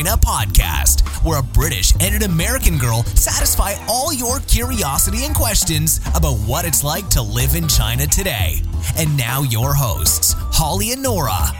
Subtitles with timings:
[0.00, 5.34] in China podcast, where a British and an American girl satisfy all your curiosity and
[5.34, 8.62] questions about what it's like to live in China today.
[8.96, 11.52] And now, your hosts, Holly and Nora.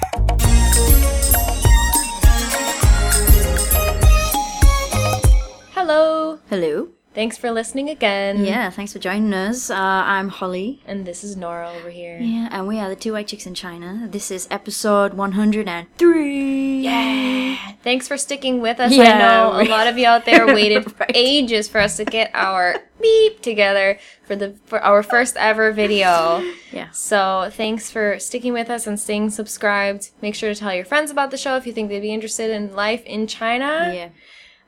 [5.74, 6.38] Hello.
[6.48, 6.99] Hello.
[7.12, 8.44] Thanks for listening again.
[8.44, 9.68] Yeah, thanks for joining us.
[9.68, 10.80] Uh, I'm Holly.
[10.86, 12.18] And this is Nora over here.
[12.20, 14.06] Yeah, and we are the two white chicks in China.
[14.08, 16.80] This is episode 103.
[16.80, 17.56] Yeah.
[17.82, 18.92] Thanks for sticking with us.
[18.92, 21.10] Yeah, I know a lot of you out there waited Right.
[21.12, 26.44] ages for us to get our beep together for the for our first ever video.
[26.70, 26.90] Yeah.
[26.92, 30.10] So thanks for sticking with us and staying subscribed.
[30.22, 32.50] Make sure to tell your friends about the show if you think they'd be interested
[32.52, 33.90] in life in China.
[33.92, 34.08] Yeah.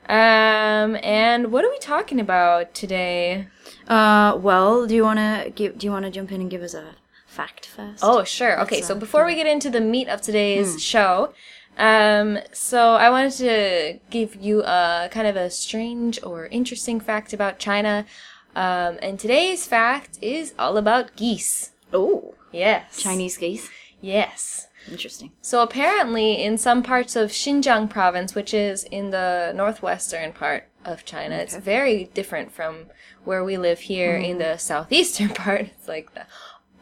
[0.09, 3.49] Um and what are we talking about today?
[3.89, 5.79] Uh, well, do you want to give?
[5.79, 6.95] Do you want to jump in and give us a
[7.27, 8.01] fact first?
[8.03, 8.61] Oh, sure.
[8.63, 11.33] Okay, so before we get into the meat of today's show,
[11.79, 17.33] um, so I wanted to give you a kind of a strange or interesting fact
[17.33, 18.05] about China.
[18.55, 21.71] Um, and today's fact is all about geese.
[21.93, 23.01] Oh, Yes.
[23.03, 23.71] Chinese geese.
[24.03, 24.67] Yes.
[24.91, 25.33] Interesting.
[25.41, 31.05] So apparently, in some parts of Xinjiang province, which is in the northwestern part of
[31.05, 32.87] China, it's very different from
[33.25, 35.63] where we live here in the southeastern part.
[35.63, 36.27] It's like the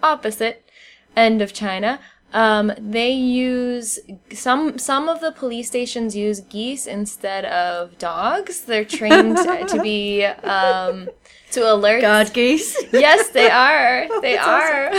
[0.02, 0.68] opposite
[1.16, 2.00] end of China.
[2.32, 3.98] Um, they use
[4.32, 8.62] some some of the police stations use geese instead of dogs.
[8.62, 9.36] They're trained
[9.68, 11.08] to be um,
[11.50, 12.02] to alert.
[12.02, 12.76] God geese.
[12.92, 14.06] Yes, they are.
[14.20, 14.92] They are.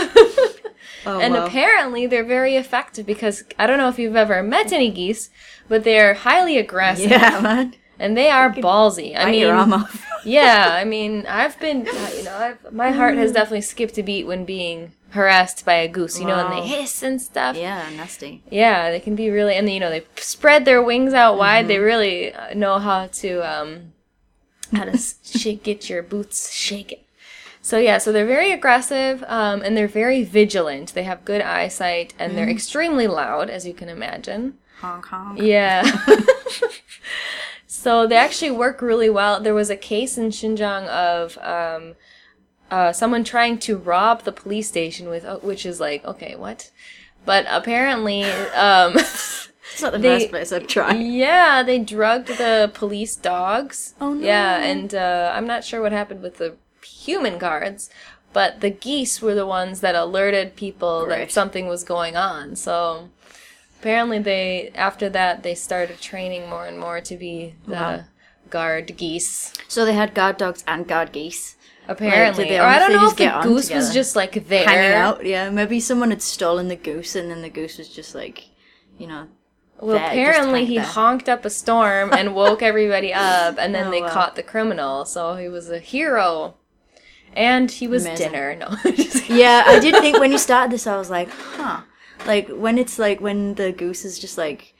[1.04, 1.46] Oh, And wow.
[1.46, 5.30] apparently they're very effective because I don't know if you've ever met any geese,
[5.68, 7.10] but they're highly aggressive.
[7.10, 7.74] yeah, man.
[7.98, 9.14] And they are ballsy.
[9.16, 9.84] I mean,
[10.24, 14.02] yeah, I mean, I've been, uh, you know, I've, my heart has definitely skipped a
[14.02, 17.54] beat when being harassed by a goose, you know, and they hiss and stuff.
[17.56, 18.42] yeah, nasty.
[18.50, 21.60] Yeah, they can be really, and you know, they spread their wings out wide.
[21.62, 21.68] Mm-hmm.
[21.68, 23.92] They really uh, know how to, um,
[24.72, 26.98] how to shake, get your boots shaken.
[27.64, 30.94] So yeah, so they're very aggressive, um, and they're very vigilant.
[30.94, 32.36] They have good eyesight, and Mm-hmm.
[32.36, 34.54] they're extremely loud, as you can imagine.
[34.80, 35.40] Honk honk.
[35.40, 35.82] Yeah.
[37.66, 39.40] so they actually work really well.
[39.40, 41.94] There was a case in Xinjiang of um,
[42.70, 46.70] uh, someone trying to rob the police station with, uh, which is like, okay, what?
[47.24, 48.94] But apparently, um,
[49.74, 50.96] It's not the They- first place I've tried.
[51.00, 53.94] yeah, they drugged the police dogs.
[54.02, 54.26] Oh, no.
[54.26, 57.90] Yeah, and uh, I'm not sure what happened with the human guards,
[58.32, 62.56] but the geese were the ones that alerted people that something was going on.
[62.56, 63.10] So
[63.80, 68.04] apparently, they after that they started training more and more to be the Wow.
[68.50, 69.52] guard geese.
[69.68, 71.56] So they had guard dogs and guard geese
[71.88, 74.64] Apparently, they or I don't know if the goose was just like there.
[74.68, 75.26] hanging out.
[75.26, 78.44] Yeah, maybe someone had stolen the goose, and then the goose was just like,
[78.98, 79.26] you know,
[79.80, 84.00] Well, apparently he honked up a storm and woke everybody up, and then Oh, they
[84.00, 84.08] wow.
[84.10, 85.04] caught the criminal.
[85.04, 86.54] So he was a hero,
[87.34, 88.32] and he was Amazing.
[88.32, 88.56] dinner.
[88.60, 88.76] No,
[89.28, 91.82] yeah, I did think when you started this, I was like, huh.
[92.26, 94.74] Like when it's like when the goose is just like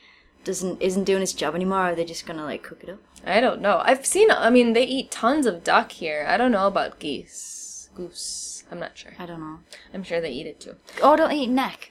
[0.45, 2.99] doesn't isn't doing its job anymore, are they just gonna like cook it up?
[3.27, 3.81] I don't know.
[3.85, 4.31] I've seen.
[4.31, 6.25] I mean, they eat tons of duck here.
[6.29, 8.63] I don't know about geese, goose.
[8.71, 9.13] I'm not sure.
[9.19, 9.59] I don't know.
[9.93, 10.77] I'm sure they eat it too.
[11.03, 11.91] Oh, don't eat neck.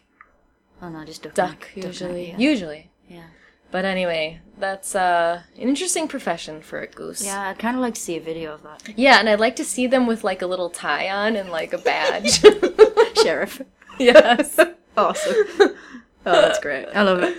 [0.81, 1.33] Oh no, just duck.
[1.33, 1.85] Duck neck.
[1.85, 2.27] usually.
[2.31, 2.49] neck, yeah.
[2.49, 2.90] Usually.
[3.71, 7.25] But anyway, that's uh, an interesting profession for a goose.
[7.25, 8.97] Yeah, I'd kind of like to see a video of that.
[8.97, 11.73] Yeah, and I'd like to see them with like a little tie on and like
[11.73, 12.41] a badge.
[13.23, 13.61] Sheriff.
[13.99, 14.59] yes.
[14.97, 15.35] Awesome.
[16.25, 16.85] Oh, that's great.
[16.93, 17.37] I love it.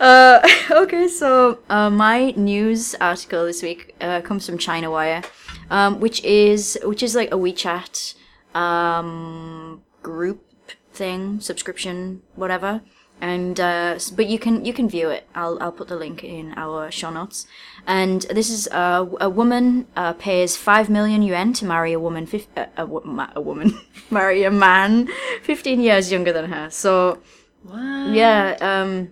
[0.00, 0.40] Uh,
[0.70, 5.22] okay, so uh, my news article this week uh, comes from China Wire,
[5.70, 8.14] um, which is which is like a WeChat
[8.54, 10.50] um, group
[10.92, 12.80] thing, subscription, whatever.
[13.20, 15.26] And uh, but you can you can view it.
[15.34, 17.46] I'll I'll put the link in our show notes.
[17.86, 22.26] And this is uh, a woman uh, pays five million yuan to marry a woman
[22.26, 23.80] fif- uh, a, wo- a woman
[24.10, 25.08] marry a man
[25.42, 26.70] fifteen years younger than her.
[26.70, 27.18] So
[27.64, 28.14] What?
[28.14, 29.10] yeah, um,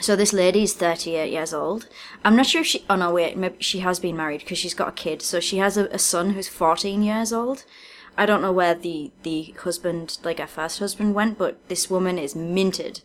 [0.00, 1.88] so this lady is 38 years old.
[2.24, 4.74] I'm not sure if she, oh no, wait, maybe she has been married because she's
[4.74, 5.22] got a kid.
[5.22, 7.64] So she has a, a son who's 14 years old.
[8.18, 12.18] I don't know where the, the husband, like her first husband, went, but this woman
[12.18, 13.00] is minted.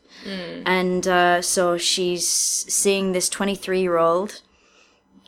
[0.65, 4.42] And uh, so she's seeing this 23 year old,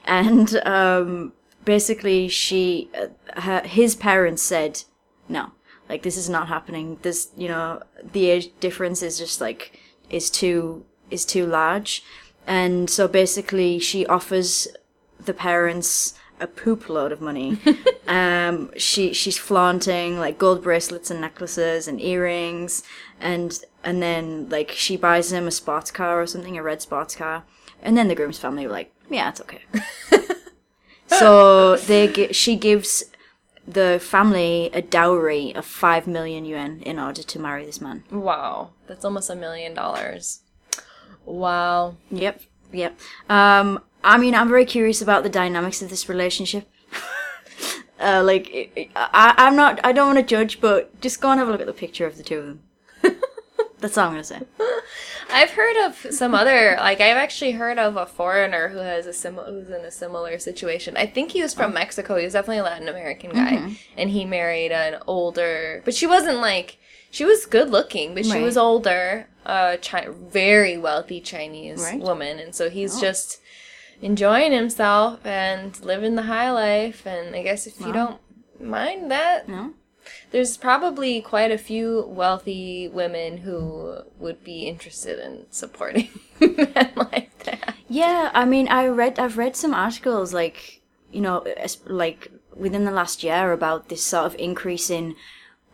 [0.03, 1.33] and um,
[1.65, 4.83] basically she, uh, her, his parents said,
[5.29, 5.51] no,
[5.87, 6.97] like this is not happening.
[7.03, 9.79] This, you know, the age difference is just like
[10.09, 12.03] is too is too large,
[12.47, 14.67] and so basically she offers
[15.23, 17.57] the parents a poop load of money.
[18.07, 22.83] um, she she's flaunting like gold bracelets and necklaces and earrings,
[23.19, 27.15] and and then like she buys him a sports car or something, a red sports
[27.15, 27.43] car.
[27.81, 29.61] And then the groom's family were like, yeah, it's okay.
[31.07, 33.03] so they gi- she gives
[33.67, 38.03] the family a dowry of five million yuan in order to marry this man.
[38.11, 40.41] Wow, that's almost a million dollars.
[41.25, 41.97] Wow.
[42.11, 42.41] Yep,
[42.71, 42.99] yep.
[43.29, 46.69] Um, I mean, I'm very curious about the dynamics of this relationship.
[47.99, 51.31] uh, like, it- it- I, I'm not, I don't want to judge, but just go
[51.31, 52.59] and have a look at the picture of the two of them.
[53.79, 54.41] That's all I'm gonna say.
[55.33, 59.11] I've heard of some other like I've actually heard of a foreigner who has a
[59.13, 60.95] similar who's in a similar situation.
[60.97, 62.15] I think he was from Mexico.
[62.15, 66.37] He was definitely a Latin American guy, and he married an older, but she wasn't
[66.37, 66.77] like
[67.11, 68.43] she was good looking, but she Right.
[68.43, 71.99] was older, uh, chi- very wealthy Chinese Right.
[71.99, 73.39] woman, and so he's just
[74.01, 77.05] enjoying himself and living the high life.
[77.05, 78.19] And I guess if you don't
[78.59, 79.73] mind that, No?
[80.31, 86.09] there's probably quite a few wealthy women who would be interested in supporting
[86.39, 87.75] men like that.
[87.87, 90.81] Yeah, I mean, I read, I've read some articles like,
[91.11, 91.45] you know,
[91.85, 95.15] like within the last year about this sort of increase in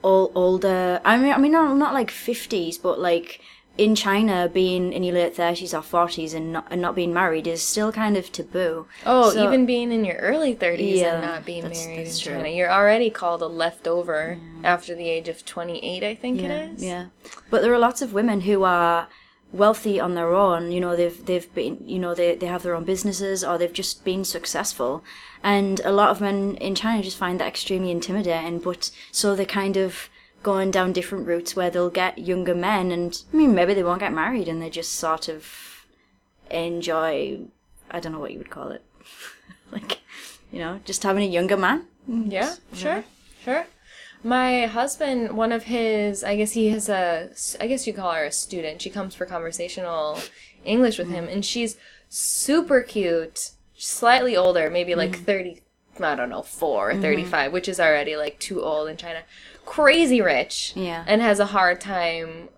[0.02, 1.00] all older.
[1.06, 3.40] I mean, I mean, not not like fifties, but like
[3.78, 7.48] in China, being in your late thirties or forties and not and not being married
[7.48, 8.86] is still kind of taboo.
[9.06, 12.18] Oh, So- even being in your early 30s Yeah, and not being that's- married that's
[12.20, 12.34] in true.
[12.36, 16.72] China, you're already called a leftover after the age of 28, I think yeah, it
[16.76, 16.84] is.
[16.84, 17.06] Yeah,
[17.50, 19.08] but there are lots of women who are
[19.54, 20.72] wealthy on their own.
[20.72, 23.74] You know, they've they've been, you know, they they have their own businesses or they've
[23.74, 25.04] just been successful.
[25.44, 28.60] And a lot of men in China just find that extremely intimidating.
[28.60, 30.10] But so they're kind of
[30.44, 34.00] going down different routes where they'll get younger men, and I mean, maybe they won't
[34.00, 35.86] get married, and they just sort of
[36.50, 37.40] enjoy.
[37.90, 38.84] I don't know what you would call it,
[39.72, 40.00] like,
[40.52, 41.86] you know, just having a younger man.
[42.10, 43.04] Mm, yeah, sure,
[43.44, 43.66] sure.
[44.24, 48.26] My husband, one of his, I guess he has a, I guess you call her
[48.26, 48.82] a student.
[48.82, 50.20] She comes for conversational
[50.64, 51.14] English with mm.
[51.14, 51.78] him, and she's
[52.08, 55.26] super cute, slightly older, maybe like mm.
[55.26, 55.62] 30,
[56.00, 59.24] I don't know, 4 or 35, which is already like too old in China.
[59.72, 60.74] Crazy rich.
[60.76, 61.06] Yeah.
[61.08, 62.50] And has a hard time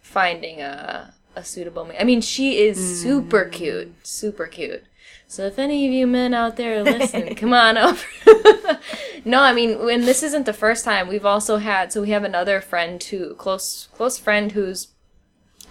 [0.00, 1.96] finding a, a suitable man.
[1.98, 4.84] I mean, she is super cute, super cute.
[5.26, 8.06] So if any of you men out there listen, come on over.
[9.24, 11.92] no, I mean, when this isn't the first time, we've also had.
[11.92, 14.92] So we have another friend who close close friend who's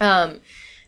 [0.02, 0.42] um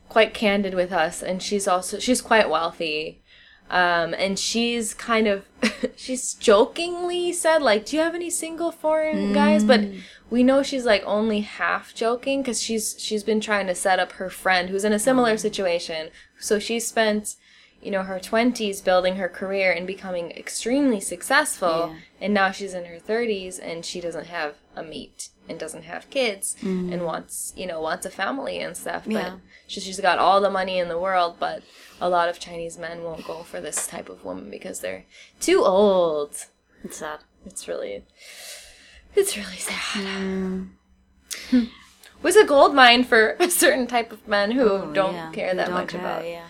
[0.09, 3.23] quite candid with us, and she's also she's quite wealthy.
[3.69, 5.45] Um, and she's kind of,
[5.95, 9.63] she's jokingly said, like, do you have any single foreign guys?
[9.63, 9.81] But
[10.29, 14.13] we know she's like only half joking because she's, she's been trying to set up
[14.13, 16.09] her friend who's in a similar situation.
[16.39, 17.35] So she spent,
[17.81, 21.91] you know, her 20s building her career and becoming extremely successful.
[21.93, 21.99] Yeah.
[22.21, 26.09] And now she's in her 30s and she doesn't have a meet and doesn't have
[26.09, 26.91] kids mm.
[26.91, 29.03] and wants, you know, wants a family and stuff.
[29.05, 29.35] But Yeah.
[29.67, 31.61] she, she's got all the money in the world, but
[32.01, 35.05] a lot of Chinese men won't go for this type of woman because they're
[35.39, 36.35] too old.
[36.83, 37.19] It's sad.
[37.45, 38.03] It's really,
[39.15, 40.67] it's really sad.
[42.23, 45.53] Was a gold mine for a certain type of men who Oh, don't yeah, care
[45.53, 46.27] that don't much care, about.
[46.27, 46.45] Yeah.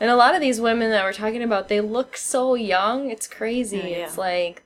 [0.00, 3.10] And a lot of these women that we're talking about, they look so young.
[3.10, 3.82] It's crazy.
[3.82, 3.96] Oh, yeah.
[4.06, 4.62] It's like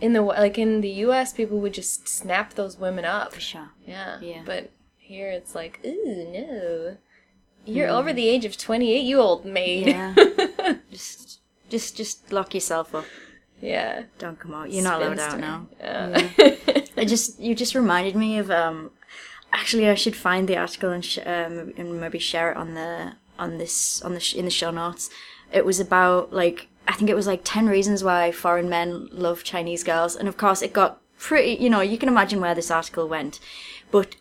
[0.00, 3.34] in the like in the U.S., people would just snap those women up.
[3.34, 3.70] For sure.
[3.86, 4.18] Yeah.
[4.20, 4.42] Yeah.
[4.44, 6.96] But here it's like, ooh, no.
[7.64, 9.88] You're over the age of 28, you old maid.
[9.88, 10.14] Yeah.
[10.90, 13.04] just, just, just lock yourself up.
[13.60, 14.04] yeah.
[14.18, 14.70] Don't come out.
[14.70, 15.66] You're not allowed out now.
[15.78, 16.30] Yeah.
[16.96, 18.50] I just, you just reminded me of.
[18.50, 18.90] um
[19.50, 23.14] Actually, I should find the article and sh- um, and maybe share it on the
[23.38, 25.08] on this on the sh- in the show notes.
[25.50, 29.44] It was about like I think it was like ten reasons why foreign men love
[29.44, 31.62] Chinese girls, and of course it got pretty.
[31.62, 33.38] You know, you can imagine where this article went,
[33.90, 34.16] but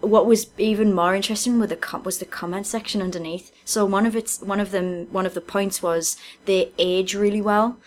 [0.00, 3.52] what was even more interesting was the com- was the comment section underneath.
[3.64, 7.42] So one of its one of them one of the points was they age really
[7.42, 7.78] well.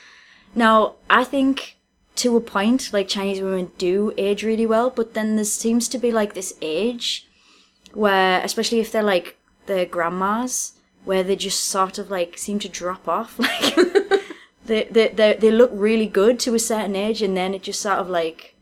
[0.56, 1.78] Now I think
[2.18, 5.98] to a point like Chinese women do age really well, but then there seems to
[5.98, 7.28] be like this age
[7.94, 10.74] where, especially if they're like their grandmas,
[11.06, 13.40] where they just sort of like seem to drop off.
[14.70, 17.64] Like they they they they look really good to a certain age, and then it
[17.64, 18.56] just sort of like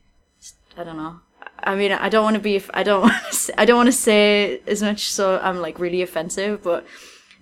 [0.78, 1.20] I don't know.
[1.64, 2.64] I mean, I don't want to be.
[2.74, 3.02] I don't.
[3.02, 6.64] Want to say, I don't want to say as much, so I'm like really offensive.
[6.64, 6.86] But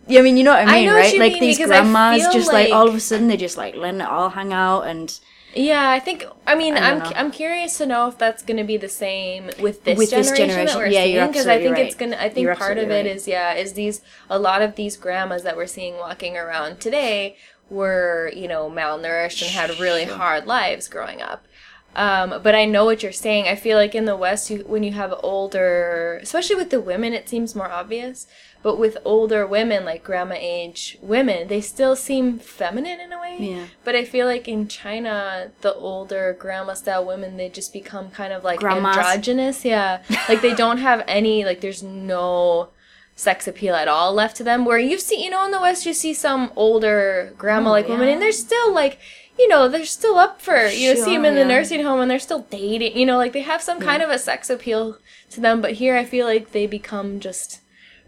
[0.08, 1.20] yeah, I mean, you know what I I mean, what right?
[1.20, 4.08] Like mean, these grandmas, just like, all of a sudden they just like letting it
[4.08, 5.20] all hang out, and
[5.56, 6.26] Yeah, I think.
[6.46, 7.12] I mean, I I'm know.
[7.16, 10.32] I'm curious to know if that's going to be the same with this With this
[10.32, 10.66] generation, generation.
[10.66, 11.28] that we're Yeah, seeing.
[11.28, 12.18] Because I think it's gonna.
[12.18, 14.98] I think You're part of it absolutely is yeah, is these a lot of these
[14.98, 17.38] grandmas that we're seeing walking around today
[17.70, 21.48] were you know malnourished and had really hard lives growing up.
[21.96, 23.48] Um, but I know what you're saying.
[23.48, 27.14] I feel like in the West, you, when you have older, especially with the women,
[27.14, 28.28] it seems more obvious.
[28.66, 33.38] But with older women, like grandma age women, they still seem feminine in a way.
[33.40, 33.66] Yeah.
[33.84, 38.34] But I feel like in China, the older grandma style women, they just become kind
[38.34, 38.98] of like Grandmas.
[38.98, 39.66] androgynous.
[39.66, 40.02] Yeah.
[40.28, 42.70] like they don't have any, like, there's no
[43.16, 44.66] sex appeal at all left to them.
[44.66, 47.88] Where you see, you know, in the West, you see some older grandma oh, like
[47.88, 48.14] women, yeah.
[48.14, 48.98] and they're still like,
[49.38, 52.00] you know, they're still up for, you know, see them Sure, in the nursing home
[52.00, 54.98] and they're still dating, you know, like they have some kind of a sex appeal
[55.30, 55.62] to them.
[55.62, 57.62] But here I feel like they become just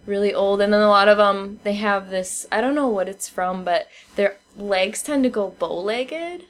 [0.08, 0.62] really old.
[0.62, 3.64] And then a lot of them, they have this, I don't know what it's from,
[3.64, 6.46] but their legs tend to go bow legged.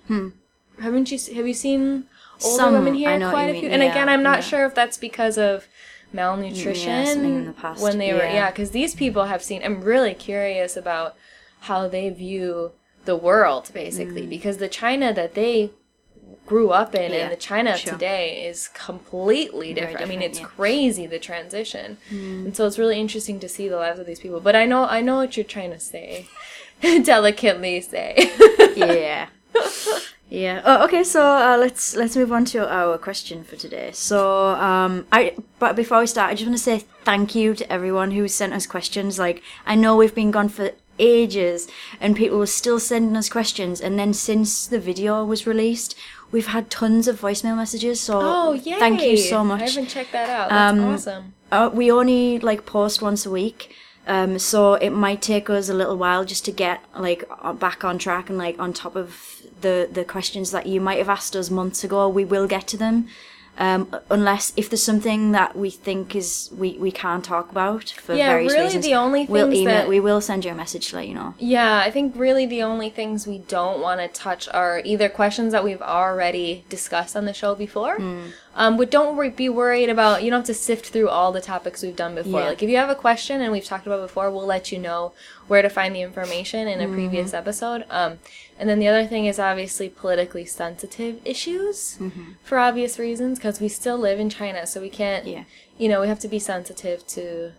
[0.81, 2.05] Haven't you, have you seen
[2.43, 3.09] older Some, women here?
[3.09, 3.69] I know what Quite you a mean, few.
[3.71, 4.45] And yeah, again, I'm not yeah.
[4.45, 5.67] sure if that's because of
[6.13, 8.33] malnutrition in the past, when they were yeah.
[8.33, 11.15] yeah because these people have seen i'm really curious about
[11.61, 12.71] how they view
[13.03, 14.29] the world basically Mm.
[14.29, 15.71] because the china that they
[16.47, 17.93] grew up in Yeah, and the china of sure.
[17.93, 20.01] today is completely different.
[20.01, 20.45] i mean it's yeah.
[20.45, 20.49] Mm.
[20.49, 24.39] crazy the transition and so it's really interesting to see the lives of these people
[24.39, 26.27] but i know i know what you're trying to say
[27.03, 28.31] delicately say
[28.75, 29.27] yeah.
[30.29, 30.61] Yeah.
[30.65, 31.03] Oh, okay.
[31.05, 33.91] So uh, let's let's move on to our question for today.
[33.93, 37.71] So, um, I but before we start, I just want to say thank you to
[37.71, 39.17] everyone who sent us questions.
[39.17, 41.67] Like, I know we've been gone for ages,
[42.01, 43.79] and people were still sending us questions.
[43.79, 45.95] And then since the video was released,
[46.31, 47.99] we've had tons of voicemail messages.
[48.01, 49.61] So, oh yeah thank you so much.
[49.61, 53.29] i haven't checked that out that's Um, awesome Uh, we only like post once a
[53.31, 53.73] week.
[54.15, 57.83] Um, so it might take us a little while just to get like uh, back
[57.83, 59.07] on track and like on top of
[59.61, 62.07] the the questions that you might have asked us months ago.
[62.19, 63.07] We will get to them,
[63.59, 68.13] um, unless if there's something that we think is we, we can't talk about for
[68.13, 68.85] Yeah, various really reasons.
[68.85, 69.65] the only we'll email.
[69.73, 71.33] that- We will send you a message to let you know.
[71.39, 75.51] Yeah, I think really the only things we don't want to touch are either questions
[75.53, 77.97] that we've already discussed on the show before.
[78.55, 81.83] Um, but don't be worried about, you don't have to sift through all the topics
[81.83, 82.39] we've done before.
[82.41, 82.47] Yeah.
[82.47, 85.13] Like, if you have a question and we've talked about before, we'll let you know
[85.47, 86.93] where to find the information in a mm-hmm.
[86.93, 87.85] previous episode.
[87.89, 88.19] Um,
[88.59, 92.33] and then the other thing is obviously politically sensitive issues mm-hmm.
[92.43, 95.43] for obvious reasons because we still live in China, so we can't, Yeah.
[95.77, 97.53] you know, we have to be sensitive to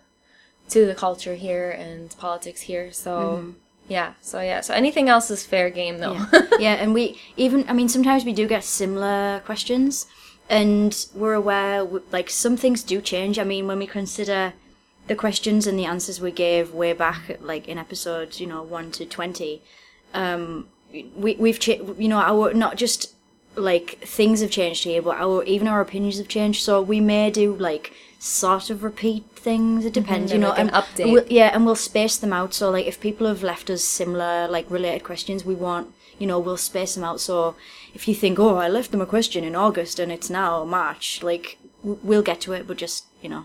[0.71, 2.93] to the culture here and politics here.
[2.93, 3.51] So mm-hmm.
[3.89, 6.27] yeah, so yeah, so anything else is fair game though.
[6.59, 10.07] yeah, and we even I mean sometimes we do get similar questions,
[10.51, 13.39] and we're aware like some things do change.
[13.39, 14.53] I mean when we consider
[15.09, 18.91] the questions and the answers we gave way back like in episodes you know one
[18.93, 19.63] to twenty,
[20.15, 20.69] um,
[21.17, 23.15] we we've cha- you know our not just
[23.57, 26.63] like things have changed here, but our even our opinions have changed.
[26.63, 29.85] So we may do like sort of repeat things.
[29.85, 30.51] It depends, you know.
[30.51, 31.13] like an and update.
[31.13, 32.55] we'll- yeah, and we'll space them out.
[32.55, 36.39] So like if people have left us similar like related questions, we want you know
[36.39, 37.21] we'll space them out.
[37.21, 37.57] So
[37.95, 41.23] if you think, oh, I left them a question in August and it's now March,
[41.23, 43.45] like w- we'll get to it, but just you know.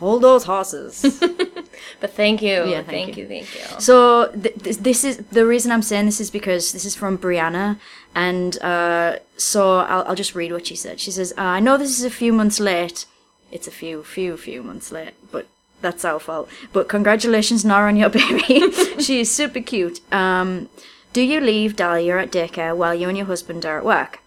[0.00, 1.02] Hold those horses.
[2.00, 3.26] but thank you, Yeah, thank, thank you.
[3.28, 3.80] thank you.
[3.80, 7.18] So th- this, this is the reason I'm saying this is because this is from
[7.18, 7.78] Brianna,
[8.14, 11.00] and uh, so I'll, I'll just read what she said.
[11.00, 13.06] She says, uh, "I know this is a few months late.
[13.52, 15.46] It's a few, few, few months late, but
[15.82, 16.48] that's our fault.
[16.72, 18.70] But congratulations, Nora, on your baby.
[19.06, 20.00] she is super cute.
[20.12, 20.68] Um,
[21.12, 24.20] do you leave Dahlia at daycare while you and your husband are at work?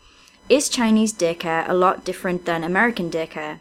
[0.49, 3.59] Is Chinese daycare a lot different than American daycare?"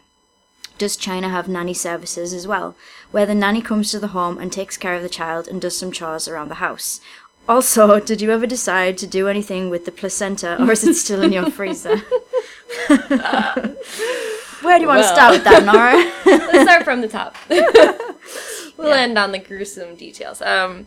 [0.83, 2.75] Does China have nanny services as well,
[3.11, 5.77] where the nanny comes to the home and takes care of the child and does
[5.77, 6.99] some chores around the house?
[7.47, 11.21] Also, did you ever decide to do anything with the placenta or is it still
[11.21, 11.95] in your freezer?
[12.89, 16.11] Where do you want to start with that, Nora?
[16.25, 17.37] Let's start from the top.
[17.47, 20.41] we'll end on the gruesome details.
[20.41, 20.85] Um,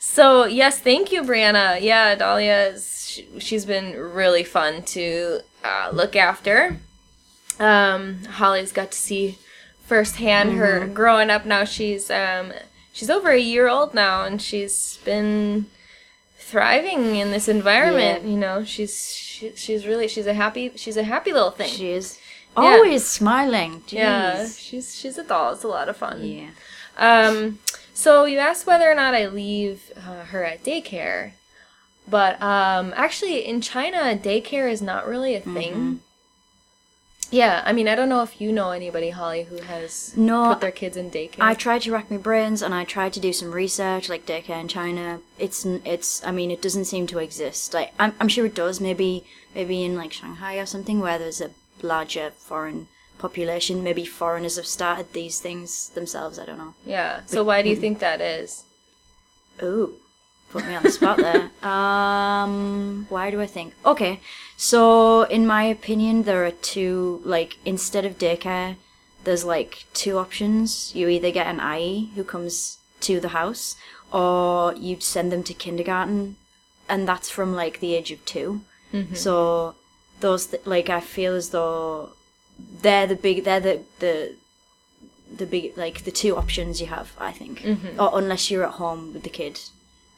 [0.00, 1.80] so yes, thank you, Brianna.
[1.80, 6.80] Yeah, Dahlia is she, she's been really fun to uh, look after.
[7.58, 9.38] Um, Holly's got to see
[9.84, 11.46] firsthand her growing up.
[11.46, 12.52] Now she's um,
[12.92, 15.66] she's over a year old now, and she's been
[16.38, 18.24] thriving in this environment.
[18.24, 18.30] Yeah.
[18.30, 21.68] You know, she's she, she's really she's a happy she's a happy little thing.
[21.68, 22.18] she is
[22.56, 23.80] always smiling.
[23.82, 23.92] Jeez.
[23.92, 25.52] yeah, she's she's a doll.
[25.52, 26.24] It's a lot of fun.
[26.24, 26.50] Yeah.
[26.98, 27.58] Um,
[27.92, 31.32] so you asked whether or not I leave uh, her at daycare,
[32.08, 35.72] but um, actually in China, daycare is not really a thing.
[35.72, 35.94] Mm-hmm.
[37.30, 40.60] Yeah, I mean, I don't know if you know anybody, Holly, who has No, put
[40.60, 41.40] their kids in daycare.
[41.40, 44.60] I tried to rack my brains and I tried to do some research, like daycare
[44.60, 45.20] in China.
[45.38, 46.24] It's it's.
[46.24, 47.74] I mean, it doesn't seem to exist.
[47.74, 48.80] Like I'm, I'm sure it does.
[48.80, 51.50] Maybe maybe in like Shanghai or something where there's a
[51.82, 53.82] larger foreign population.
[53.82, 56.38] Maybe foreigners have started these things themselves.
[56.38, 56.74] I don't know.
[56.84, 57.20] yeah.
[57.26, 58.64] So why do you think that is?
[59.62, 59.96] Ooh.
[60.50, 61.50] Put me on the spot there.
[61.66, 63.74] Um, why do I think?
[63.84, 64.20] Okay,
[64.56, 67.20] so in my opinion, there are two.
[67.24, 68.76] Like instead of daycare,
[69.24, 70.94] there's like two options.
[70.94, 73.76] You either get an ayi who comes to the house,
[74.12, 76.36] or you send them to kindergarten,
[76.88, 78.60] and that's from like the age of 2
[79.14, 79.74] So
[80.20, 82.10] those th- like I feel as though
[82.82, 84.34] they're the big they're the the
[85.36, 87.56] the big like the two options you have i think
[87.98, 89.60] or unless you're at home with the kid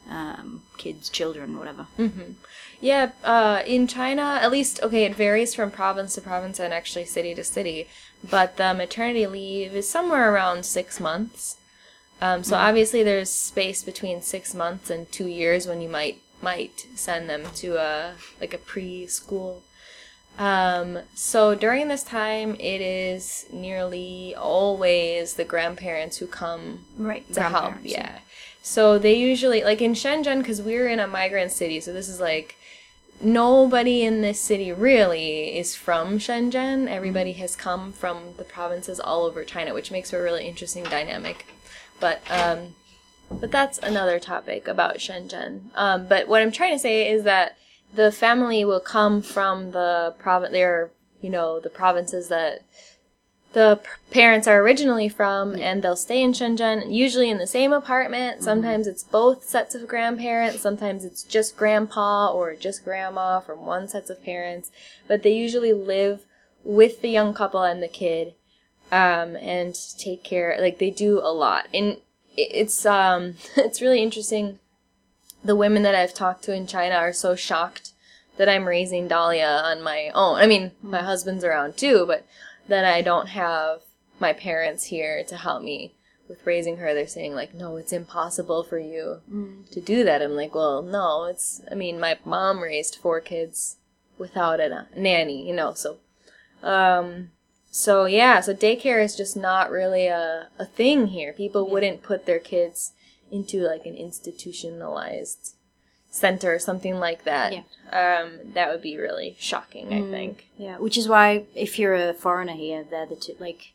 [0.09, 1.85] um kids children whatever
[2.81, 7.05] Yeah, uh, in China, at least, okay, it varies from province to province and actually
[7.05, 7.87] city to city,
[8.23, 11.57] but the maternity leave is somewhere around six months.
[12.21, 16.85] Um, so obviously, there's space between six months and two years when you might might
[16.95, 19.61] send them to a like a preschool.
[20.39, 27.43] Um, so during this time, it is nearly always the grandparents who come right to
[27.43, 27.75] help.
[27.83, 28.19] Yeah.
[28.61, 31.81] So they usually like in Shenzhen because we're in a migrant city.
[31.81, 32.55] So this is like
[33.21, 36.87] nobody in this city really is from Shenzhen.
[36.87, 40.85] Everybody has come from the provinces all over China, which makes for a really interesting
[40.85, 41.47] dynamic.
[41.99, 42.75] But um,
[43.29, 45.63] but that's another topic about Shenzhen.
[45.75, 47.57] Um, but what I'm trying to say is that
[47.93, 50.51] the family will come from the province.
[50.51, 50.91] They're
[51.21, 52.61] you know the provinces that
[53.53, 57.73] the p- parents are originally from and they'll stay in Shenzhen, usually in the same
[57.73, 58.43] apartment.
[58.43, 63.87] Sometimes it's both sets of grandparents, sometimes it's just grandpa or just grandma from one
[63.87, 64.69] sets of parents,
[65.07, 66.25] but they usually live
[66.63, 68.35] with the young couple and the kid
[68.91, 71.67] um, and take care like they do a lot.
[71.73, 71.97] And
[72.37, 74.59] it's um it's really interesting
[75.43, 77.91] the women that I've talked to in China are so shocked
[78.37, 80.37] that I'm raising Dahlia on my own.
[80.37, 82.25] I mean, my husband's around too, but
[82.67, 83.81] that I don't have
[84.19, 85.95] my parents here to help me
[86.27, 86.93] with raising her.
[86.93, 89.21] They're saying like, "No, it's impossible for you
[89.71, 93.77] to do that." I'm like, "Well, no, it's I mean, my mom raised four kids
[94.17, 95.97] without a nanny, you know, so
[96.61, 97.31] um
[97.71, 101.33] so yeah, so daycare is just not really a, a thing here.
[101.33, 102.93] People wouldn't put their kids
[103.31, 105.55] into like an institutionalized
[106.11, 107.53] center or something like that.
[107.53, 107.61] Yeah.
[107.91, 110.47] Um, that would be really shocking, I think.
[110.57, 113.73] yeah which is why if you're a foreigner here they're the two like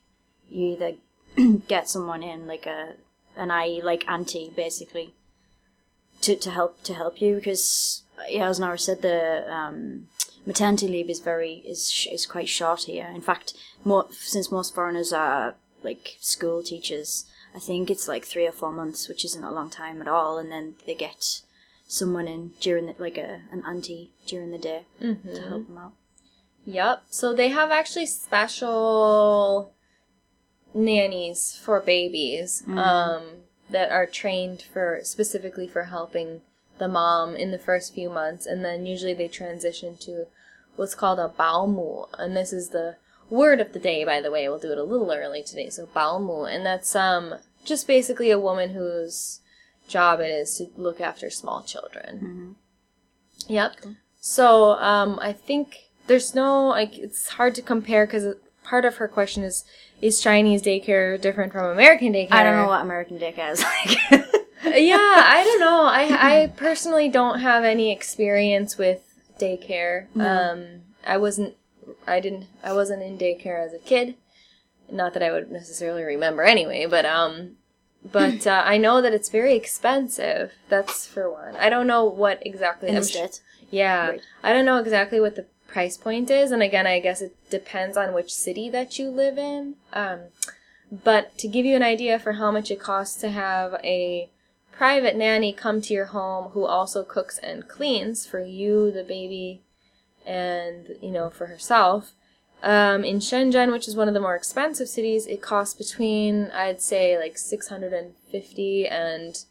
[0.49, 0.93] you either
[1.69, 2.93] get someone in like a
[3.37, 5.14] an ayi like auntie basically
[6.21, 10.07] to, to help to help you because yeah as Nora said the um,
[10.47, 15.12] maternity leave is very is is quite short here in fact more since most foreigners
[15.12, 19.53] are like school teachers I think it's like three or four months which isn't a
[19.53, 21.43] long time at all and then they get
[21.87, 25.93] someone in during the, like a an auntie during the day to help them out.
[26.64, 27.05] Yep.
[27.11, 29.73] So they have actually special
[30.73, 33.23] nannies for babies um,
[33.71, 36.40] that are trained for specifically for helping
[36.79, 40.27] the mom in the first few months, and then usually they transition to
[40.75, 42.97] what's called a baomu, and this is the
[43.31, 44.05] word of the day.
[44.05, 45.71] By the way, we'll do it a little early today.
[45.71, 47.35] So baomu, and that's um
[47.65, 49.41] just basically a woman whose
[49.89, 52.57] job it is to look after small children.
[53.49, 53.77] Yep.
[54.21, 59.09] So um, I think there's no like it's hard to compare because part of her
[59.09, 59.65] question is
[60.01, 62.33] is Chinese daycare different from American daycare?
[62.33, 63.99] I don't know what American daycare is like.
[64.65, 65.85] yeah, I don't know.
[65.85, 69.03] I I personally don't have any experience with
[69.39, 70.07] daycare.
[70.19, 71.55] Um, I wasn't.
[72.07, 72.47] I didn't.
[72.62, 74.14] I wasn't in daycare as a kid.
[74.90, 77.57] Not that I would necessarily remember anyway, but um,
[78.11, 80.53] but uh, I know that it's very expensive.
[80.68, 81.57] That's for one.
[81.57, 82.88] I don't know what exactly.
[82.90, 83.16] in sh-
[83.70, 84.20] yeah, Right.
[84.42, 87.97] I don't know exactly what the price point is, and again, I guess it depends
[87.97, 89.75] on which city that you live in.
[89.92, 90.20] Um,
[90.92, 94.31] but to give you an idea for how much it costs to have a
[94.70, 99.62] private nanny come to your home who also cooks and cleans for you, the baby,
[100.27, 102.13] and you know for herself.
[102.63, 106.81] Um, in Shenzhen, which is one of the more expensive cities, it costs between I'd
[106.81, 109.45] say like six hundred and fifty and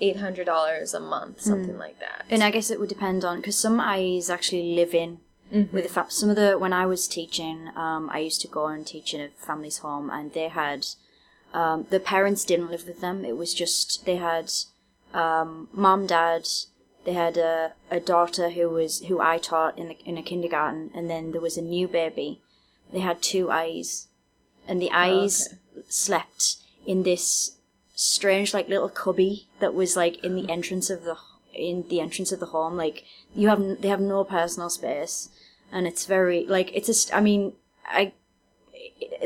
[0.00, 2.24] eight hundred dollars a month, something like that.
[2.30, 5.18] And I guess it would depend on because some ayis actually live in
[5.72, 8.66] with the fa- some of the when I was teaching, um, I used to go
[8.66, 10.86] and teach in a family's home, and they had
[11.52, 13.24] um, the parents didn't live with them.
[13.24, 14.50] It was just they had
[15.12, 16.48] um, mom, dad.
[17.04, 20.90] They had a, a daughter who was who I taught in the, in a kindergarten,
[20.94, 22.40] and then there was a new baby.
[22.92, 24.06] They had two ayis,
[24.66, 25.54] and the oh, ayis
[25.88, 27.56] slept in this
[27.94, 30.50] strange like little cubby that was like in the hmm.
[30.50, 31.16] entrance of the
[31.54, 32.76] in the entrance of the home.
[32.76, 35.28] Like you have they have no personal space.
[35.72, 38.12] And it's very like it's just i mean i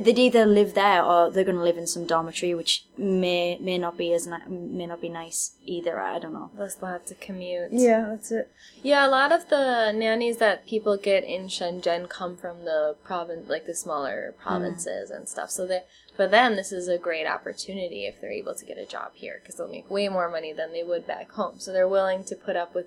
[0.00, 3.78] they'd either live there or they're going to live in some dormitory, which may may
[3.78, 6.00] not be as ni- may not be nice either.
[6.00, 6.50] I don't know.
[6.56, 7.68] Plus, they'll have to commute.
[7.72, 8.50] Yeah, that's it.
[8.82, 13.48] Yeah, a lot of the nannies that people get in Shenzhen come from the province,
[13.48, 15.50] like the smaller provinces and stuff.
[15.50, 18.86] So that for them, this is a great opportunity if they're able to get a
[18.86, 21.60] job here because they'll make way more money than they would back home.
[21.60, 22.86] So they're willing to put up with,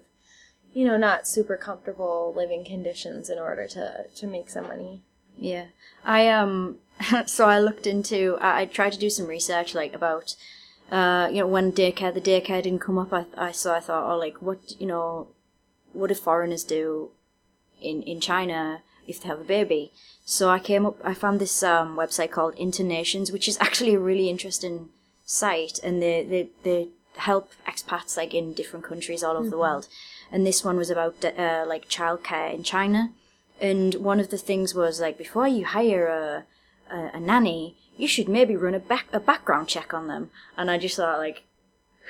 [0.74, 5.04] you know, not super comfortable living conditions in order to to make some money.
[5.42, 5.66] Yeah,
[6.06, 6.78] I um.
[7.26, 8.38] so I looked into.
[8.40, 10.36] I, I tried to do some research, like about,
[10.92, 13.12] uh, you know, when daycare the daycare didn't come up.
[13.12, 15.28] I, I so I thought, oh, like what you know,
[15.94, 17.10] what do foreigners do
[17.82, 19.92] in in China if they have a baby?
[20.26, 20.98] So I came up.
[21.04, 24.90] I found this um website called Internations, which is actually a really interesting
[25.26, 29.88] site, and they they they help expats like in different countries all over the world.
[30.32, 33.12] And this one was about uh, like childcare in China.
[33.62, 36.46] And one of the things was like before you hire a,
[36.94, 40.32] a, a nanny, you should maybe run a back a background check on them.
[40.58, 41.44] And I just thought like,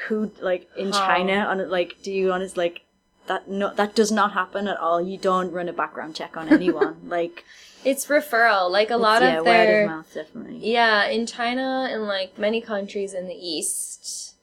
[0.08, 1.06] who like in How?
[1.06, 2.82] China on like do you honest like
[3.28, 5.02] that no that does not happen at all.
[5.02, 6.98] You don't run a background check on anyone.
[7.08, 7.44] like
[7.84, 10.60] It's referral, like a lot yeah, of word their of mouth definitely.
[10.60, 14.36] Yeah, in China and like many countries in the East,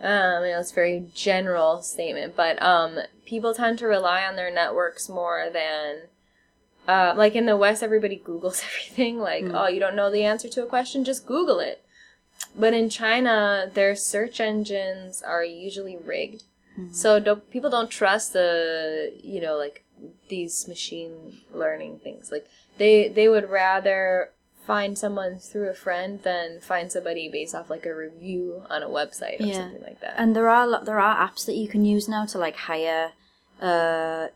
[0.00, 4.36] um, I know it's a very general statement, but um, people tend to rely on
[4.36, 6.08] their networks more than,
[6.88, 9.18] uh, like in the West, everybody Googles everything.
[9.18, 11.82] Like, oh, you don't know the answer to a question, just Google it.
[12.58, 16.42] But in China, their search engines are usually rigged,
[16.92, 19.84] so don't, people don't trust the you know like
[20.28, 22.30] these machine learning things.
[22.30, 22.46] Like
[22.78, 24.30] they they would rather
[24.66, 28.88] find someone through a friend than find somebody based off like a review on a
[28.88, 29.52] website or Yeah.
[29.62, 30.14] something like that.
[30.18, 33.12] And there are there are apps that you can use now to like hire,
[33.62, 34.26] uh,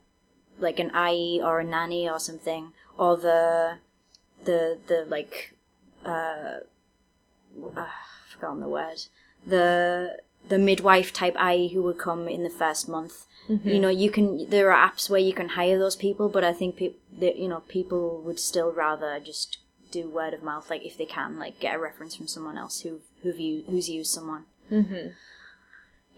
[0.60, 3.78] like an ayi or a nanny or something, or the,
[4.44, 5.54] the the like,
[6.04, 6.58] uh,
[7.76, 9.06] uh I've forgotten the word,
[9.46, 10.18] the
[10.48, 13.26] the midwife type ayi who would come in the first month.
[13.64, 16.52] You know, you can there are apps where you can hire those people, but I
[16.52, 19.58] think pe- that you know people would still rather just
[19.90, 22.80] do word of mouth, like if they can, like get a reference from someone else
[22.80, 24.44] who who've used, who's used someone.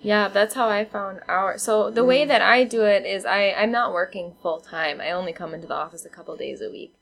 [0.02, 1.56] Yeah, that's how I found our.
[1.58, 5.00] So the way that I do it is I I'm not working full time.
[5.00, 6.94] I only come into the office a couple days a week,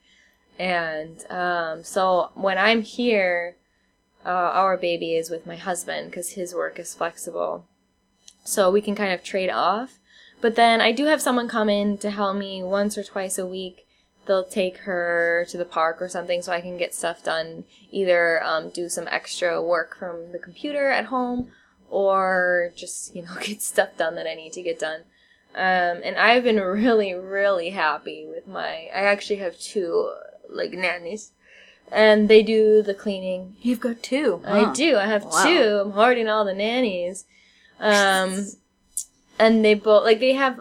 [0.59, 3.57] and um, so when I'm here,
[4.25, 7.65] uh, our baby is with my husband because his work is flexible,
[8.45, 9.99] so we can kind of trade off.
[10.43, 13.47] But then I do have someone come in to help me once or twice a
[13.47, 13.87] week.
[14.27, 17.65] They'll take her to the park or something so I can get stuff done.
[17.91, 21.51] Either um, do some extra work from the computer at home
[21.91, 25.01] or just, you know, get stuff done that I need to get done.
[25.55, 28.89] Um, and I've been really, really happy with my.
[28.95, 30.13] I actually have two,
[30.49, 31.33] like, nannies.
[31.93, 33.57] And they do the cleaning.
[33.61, 34.43] You've got two.
[34.47, 34.97] I do.
[34.97, 35.43] I have Wow.
[35.43, 35.81] two.
[35.83, 37.25] I'm hoarding all the nannies.
[37.81, 38.47] Um,
[39.41, 40.61] and they both like they have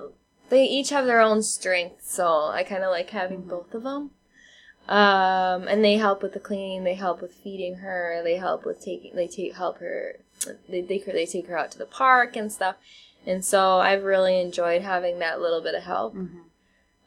[0.49, 4.11] they each have their own strengths, so I kind of like having both of them.
[4.87, 6.83] Um, and they help with the cleaning.
[6.83, 8.21] They help with feeding her.
[8.23, 9.15] They help with taking.
[9.15, 10.21] They take help her.
[10.67, 12.75] They they they take her out to the park and stuff.
[13.25, 16.15] And so I've really enjoyed having that little bit of help.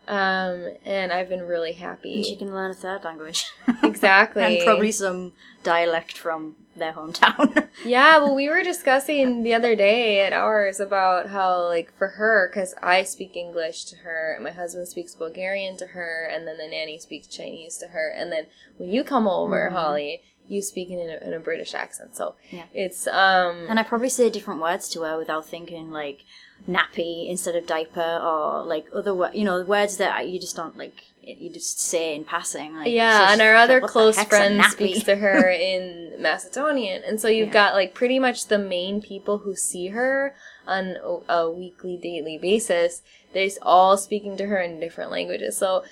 [0.09, 2.17] Um, and I've been really happy.
[2.17, 3.47] And she can learn a third language.
[3.83, 4.43] Exactly.
[4.43, 7.69] and probably some dialect from their hometown.
[7.85, 12.49] Yeah, well, we were discussing the other day at ours about how, like, for her,
[12.49, 16.59] because I speak English to her, and my husband speaks Bulgarian to her, and then
[16.59, 20.91] the nanny speaks Chinese to her, and then when you come over, Holly, you speak
[20.91, 22.15] in a, in a British accent.
[22.17, 22.65] So Yeah.
[22.75, 26.21] it's um and I probably say different words to her without thinking like
[26.69, 30.77] nappy instead of diaper or like other wo- you know words that you just don't
[30.77, 32.75] like you just say in passing.
[32.75, 37.03] Like, yeah, so and our other "What the close friend speaks to her in Macedonian,
[37.07, 37.53] and so you've Yeah.
[37.71, 40.35] got like pretty much the main people who see her
[40.67, 40.97] on
[41.29, 43.03] a, a weekly, daily basis.
[43.33, 45.57] They're all speaking to her in different languages.
[45.57, 45.85] So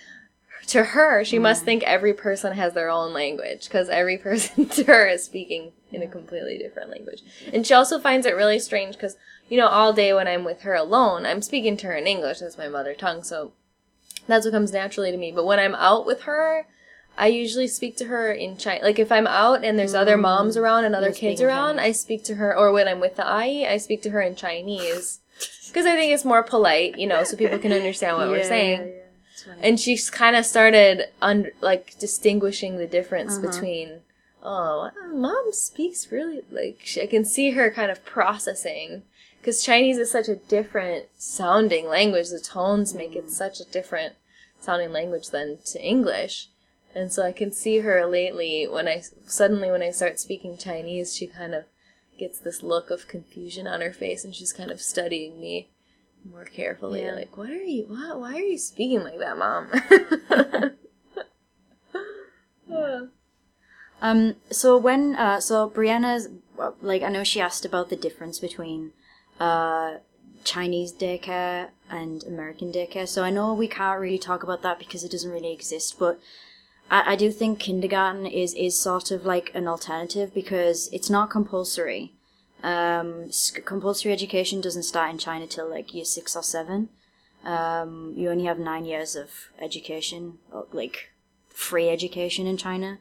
[0.71, 1.43] to her, she Mm.
[1.43, 5.73] must think every person has their own language because every person to her is speaking
[5.93, 7.23] in a completely different language.
[7.53, 9.17] And she also finds it really strange because
[9.49, 12.39] you know all day when I'm with her alone, I'm speaking to her in English.
[12.41, 13.53] That's my mother tongue, so
[14.27, 15.33] that's what comes naturally to me.
[15.33, 16.67] But when I'm out with her,
[17.19, 18.85] I usually speak to her in Chinese.
[18.85, 21.21] Like if I'm out and there's other moms around and other Mm.
[21.23, 21.89] You're kids around, Chinese.
[21.97, 22.57] I speak to her.
[22.57, 25.19] Or when I'm with the ayi, I speak to her in Chinese
[25.69, 28.81] because I think it's more polite, you know, so people can understand what we're saying.
[28.81, 29.00] yeah, yeah.
[29.63, 33.51] And she's kind of started un- like distinguishing the difference Uh-huh.
[33.51, 34.01] between.
[34.43, 39.03] Oh, mom speaks really like she, I can see her kind of processing
[39.39, 42.31] because Chinese is such a different sounding language.
[42.31, 43.17] The tones make Mm.
[43.17, 44.15] it such a different
[44.61, 46.49] sounding language than to English.
[46.95, 51.15] And so I can see her lately when I suddenly when I start speaking Chinese,
[51.15, 51.65] she kind of
[52.19, 55.69] gets this look of confusion on her face and she's kind of studying me
[56.25, 57.15] more carefully Yeah.
[57.15, 59.71] like what are you why, why are you speaking like that mom
[64.03, 66.29] Um, so when, uh, so Brianna's,
[66.81, 68.93] like, I know she asked about the difference between,
[69.39, 69.97] uh,
[70.43, 73.07] Chinese daycare and American daycare.
[73.07, 76.19] So I know we can't really talk about that because it doesn't really exist, but
[76.91, 81.29] I, I do think kindergarten is, is sort of like an alternative because it's not
[81.29, 82.15] compulsory.
[82.63, 83.31] Um,
[83.65, 86.89] compulsory education doesn't start in China till like year six or seven.
[87.45, 91.11] Um, you only have nine years of education, or, like
[91.49, 92.99] free education in China.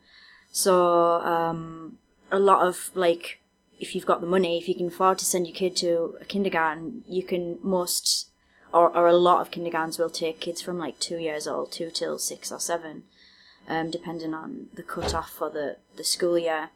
[0.52, 1.98] So um,
[2.32, 3.42] a lot of like,
[3.80, 6.26] if you've got the money, if you can afford to send your kid to a
[6.26, 8.30] kindergarten, you can most,
[8.74, 11.90] or, or a lot of kindergartens will take kids from like two years old, two
[11.92, 13.04] till six or seven,
[13.68, 16.70] um, depending on the cutoff for the the school year.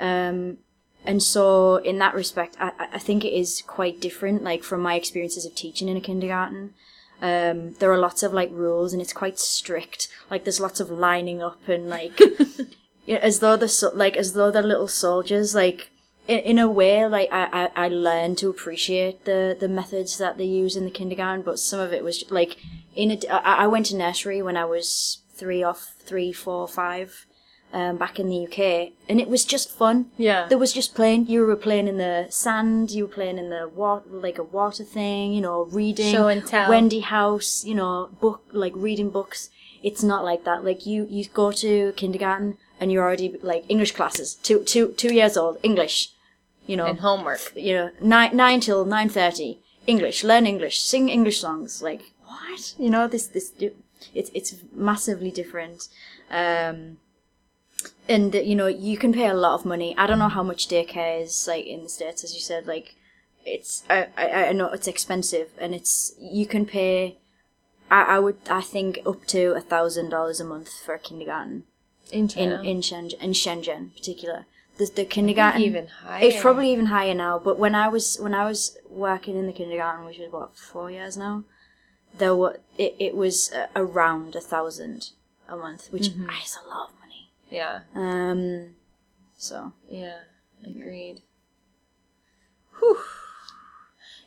[0.00, 0.58] Um,
[1.04, 4.42] and so in that respect, I, I- think it is quite different.
[4.44, 6.74] Like from my experiences of teaching in a kindergarten,
[7.20, 10.08] um, there are lots of like rules and it's quite strict.
[10.30, 12.18] Like there's lots of lining up and like
[13.06, 15.54] yeah, as though the so- like as though they're little soldiers.
[15.54, 15.90] Like
[16.28, 20.38] in, in a way, like I, I I learned to appreciate the the methods that
[20.38, 22.56] they use in the kindergarten, but some of it was like
[22.94, 27.26] in a, I I went to nursery when I was three off three four five.
[27.74, 30.10] Um, back in the UK, and it was just fun.
[30.18, 30.46] Yeah.
[30.46, 31.26] there was just playing.
[31.28, 32.90] You were playing in the sand.
[32.90, 35.32] You were playing in the water, like a water thing.
[35.32, 36.12] You know, reading.
[36.12, 36.68] Show and tell.
[36.68, 37.64] Wendy House.
[37.64, 39.48] You know, book like reading books.
[39.82, 40.64] It's not like that.
[40.64, 44.34] Like you, you go to kindergarten and you're already like English classes.
[44.34, 46.10] Two, two, two years old English.
[46.66, 49.60] You know, and homework you know, nine, nine till nine thirty.
[49.86, 51.82] English, learn English, sing English songs.
[51.82, 52.74] Like what?
[52.78, 53.52] You know, this, this,
[54.14, 55.88] it's it's massively different.
[56.30, 56.98] Um,
[58.08, 59.94] and you know, you can pay a lot of money.
[59.96, 62.66] I don't know how much daycare is like in the states, as you said.
[62.66, 62.94] Like,
[63.44, 67.18] it's I I, I know it's expensive, and it's you can pay.
[67.90, 71.64] I, I would I think up to a thousand dollars a month for a kindergarten
[72.10, 72.62] in in China.
[72.62, 74.46] in Shenzhen, in Shenzhen in particular.
[74.78, 76.24] The, the kindergarten even higher.
[76.24, 77.38] it's probably even higher now.
[77.38, 80.90] But when I was when I was working in the kindergarten, which was what four
[80.90, 81.44] years now,
[82.16, 85.10] there were it, it was uh, around a thousand
[85.48, 86.30] a month, which Mm-hmm.
[86.42, 87.01] is a lot of money.
[87.52, 88.74] Yeah Um,
[89.36, 90.20] so Yeah,
[90.66, 91.22] agreed.
[92.78, 92.98] Whew.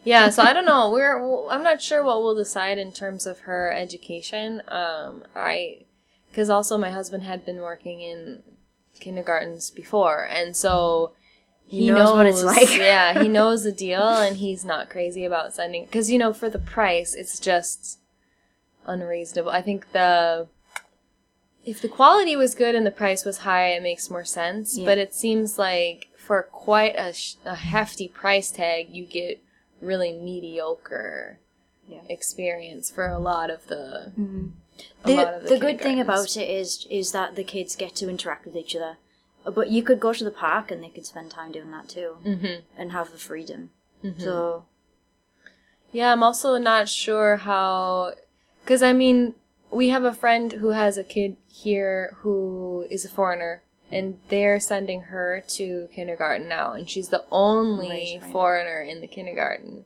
[0.04, 0.92] Yeah, so I don't know.
[0.92, 4.62] We're I'm not sure what we'll decide in terms of her education.
[4.68, 5.86] Um, I
[6.30, 8.44] because also my husband had been working in
[9.00, 11.14] kindergartens before, and so
[11.66, 12.78] He knows what it's like.
[12.78, 16.52] yeah, he knows the deal, and he's not crazy about sending because you know for
[16.52, 17.98] the price, it's just
[18.86, 19.50] unreasonable.
[19.50, 20.48] I think the
[21.66, 24.78] if the quality was good and the price was high, it makes more sense.
[24.78, 24.86] Yeah.
[24.86, 29.42] But it seems like for quite a, sh- a hefty price tag, you get
[29.82, 31.40] really mediocre
[31.88, 32.02] Yeah.
[32.10, 34.12] experience for a lot of the.
[35.04, 38.10] a the of the, good thing about it is is that the kids get to
[38.10, 38.98] interact with each other.
[39.44, 42.18] But you could go to the park and they could spend time doing that too,
[42.26, 42.62] Mhm.
[42.78, 43.70] and have the freedom.
[44.04, 44.22] Mm-hmm.
[44.22, 44.66] So
[45.92, 48.14] Yeah, I'm also not sure how.
[48.64, 49.36] Because, I mean,
[49.76, 53.62] we have a friend who has a kid here who is a foreigner,
[53.92, 59.08] and they're sending her to kindergarten now, and she's the only Right, foreigner in the
[59.08, 59.86] kindergarten.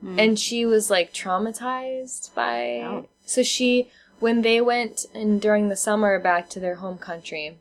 [0.00, 0.18] Hmm.
[0.18, 2.80] And she was like traumatized by.
[2.82, 3.08] Oh.
[3.26, 3.90] So she,
[4.20, 7.58] when they went and during the summer back to their home country,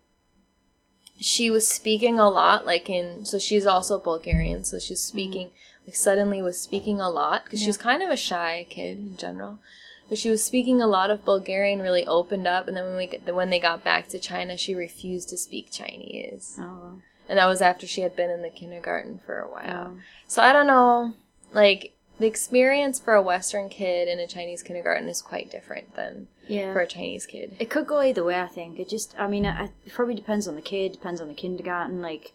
[1.20, 5.14] she was speaking a lot like in so she's also bulgarian so she's hmm.
[5.14, 5.52] speaking
[5.86, 9.16] like suddenly was speaking a lot because she was kind of a shy kid in
[9.16, 9.60] general
[10.10, 13.34] but she was speaking a lot of bulgarian really opened up and then when we
[13.34, 17.62] when they got back to china she refused to speak chinese oh, and that was
[17.62, 19.98] after she had been in the kindergarten for a while Oh.
[20.28, 21.14] so i don't know
[21.54, 26.28] like the experience for a western kid in a chinese kindergarten is quite different than
[26.48, 26.72] yeah.
[26.74, 28.40] for a chinese kid It could go either way.
[28.40, 29.16] I think it just.
[29.18, 30.92] I mean, it, it probably depends on the kid.
[30.92, 32.02] Depends on the kindergarten.
[32.02, 32.34] Like,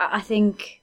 [0.00, 0.80] I, I think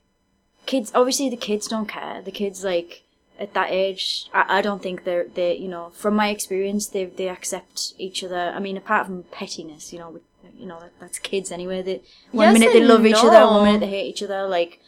[0.64, 0.92] kids.
[0.94, 2.22] Obviously, the kids don't care.
[2.22, 3.02] The kids like
[3.40, 4.28] at that age.
[4.32, 5.56] I, I don't think they're they.
[5.56, 8.52] You know, from my experience, they they accept each other.
[8.54, 10.22] I mean, apart from pettiness, you know, with,
[10.56, 11.82] you know that, that's kids anyway.
[11.82, 14.46] They one Yes minute they love each other, one minute they hate each other.
[14.46, 14.80] Like.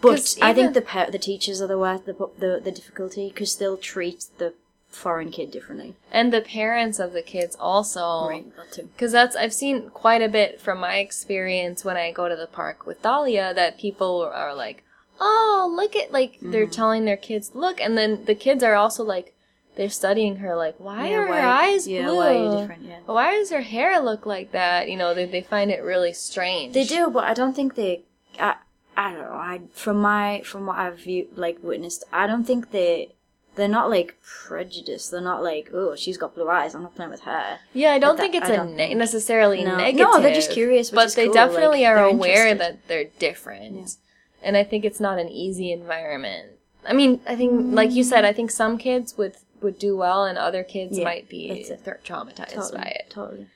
[0.00, 3.54] But I think the pa- the teachers are the worst, the the, the difficulty because
[3.56, 4.54] they'll treat the
[4.88, 5.94] foreign kid differently.
[6.10, 8.88] and the parents of the kids also that too.
[8.94, 12.46] Because that's I've seen quite a bit from my experience when I go to the
[12.46, 14.82] park with Dahlia that people are like,
[15.24, 16.72] "Oh, look at like they're mm-hmm.
[16.72, 19.34] telling their kids look," and then the kids are also like,
[19.76, 22.16] they're studying her like why Yeah, are why- her eyes yeah, blue?
[22.16, 22.98] why are you different, yeah.
[23.06, 24.90] Why does her hair look like that?
[24.90, 26.74] You know, they they find it really strange.
[26.74, 28.02] They do, but I don't think they.
[28.38, 28.56] I,
[28.96, 29.32] I don't know.
[29.52, 33.14] I from my from what I've view, like witnessed, I don't think they.
[33.54, 35.10] They're not like prejudiced.
[35.10, 36.74] They're not like, oh, she's got blue eyes.
[36.74, 37.58] I'm not playing with her.
[37.74, 39.76] Yeah, I don't that- think it's a ne- necessarily No.
[39.76, 40.06] negative.
[40.06, 42.58] No, they're just curious, which but they cool, definitely like, are aware interested.
[42.60, 43.96] that they're different.
[44.42, 46.52] And I think it's not an easy environment.
[46.86, 50.24] I mean, I think, like you said, I think some kids would would do well,
[50.24, 53.06] and other kids Yeah, might be th- traumatized Totally, by it.
[53.10, 53.46] totally.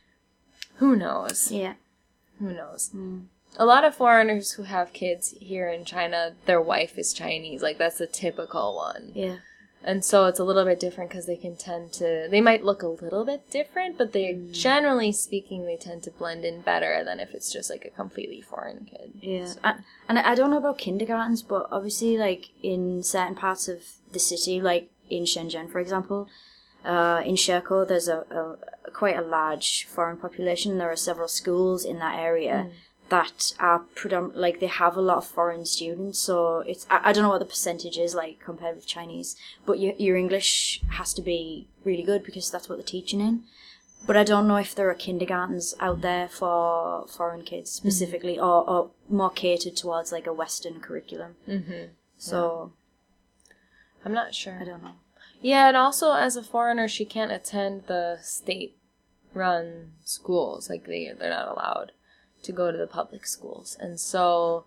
[0.76, 1.50] Who knows?
[1.50, 1.74] Yeah.
[2.38, 2.90] Who knows?
[2.92, 3.22] Hmm.
[3.58, 7.60] A lot of foreigners who have kids here in China, their wife is Chinese.
[7.62, 9.10] Like that's a typical one.
[9.14, 9.36] Yeah.
[9.86, 12.82] And so it's a little bit different because they can tend to, they might look
[12.82, 14.52] a little bit different, but they Mm.
[14.52, 18.40] generally speaking, they tend to blend in better than if it's just like a completely
[18.40, 19.12] foreign kid.
[19.20, 19.74] Yeah, I,
[20.08, 23.78] and I don't know about kindergartens, but obviously, like in certain parts of
[24.10, 26.28] the city, like in Shenzhen, for example,
[26.84, 28.18] uh, in Shekou, there's a,
[28.86, 30.78] a quite a large foreign population.
[30.78, 32.70] There are several schools in that area
[33.08, 36.18] that are predom- like they have a lot of foreign students.
[36.18, 39.78] So it's I, I don't know what the percentage is like compared with Chinese, but
[39.78, 43.44] your your English has to be really good because that's what they're teaching in.
[44.06, 48.68] But I don't know if there are kindergartens out there for foreign kids specifically, or,
[48.68, 51.34] or more catered towards like a Western curriculum.
[51.48, 51.86] Mm-hmm.
[52.16, 52.72] So
[54.04, 54.58] I'm not sure.
[54.60, 54.96] I don't know.
[55.40, 60.70] Yeah, and also as a foreigner, she can't attend the state-run schools.
[60.70, 61.92] Like they they're not allowed
[62.46, 64.64] to go to the public schools, and so,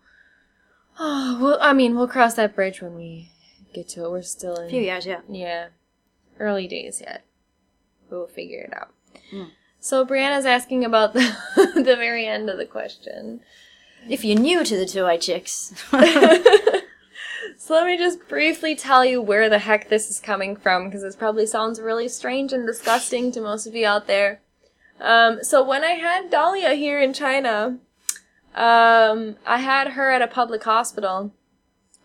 [0.99, 3.31] oh, well, I mean, we'll cross that bridge when we
[3.73, 4.11] get to it.
[4.11, 5.21] We're still in A few years, yeah.
[5.27, 5.67] yeah,
[6.39, 7.25] early days yet.
[8.09, 8.93] We'll figure it out.
[9.33, 9.51] Mm.
[9.79, 11.35] So Brianna's asking about the
[11.75, 13.41] the very end of the question.
[14.07, 15.73] If you're new to the Two White Chicks,
[17.59, 21.01] So let me just briefly tell you where the heck this is coming from, because
[21.01, 24.41] this probably sounds really strange and disgusting to most of you out there.
[25.01, 27.79] Um, so when I had Dahlia here in China,
[28.55, 31.31] um, I had her at a public hospital,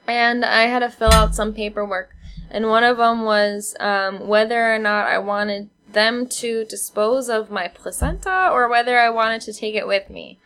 [0.07, 2.15] and I had to fill out some paperwork,
[2.51, 7.51] and one of them was um, whether or not I wanted them to dispose of
[7.51, 10.39] my placenta or whether I wanted to take it with me.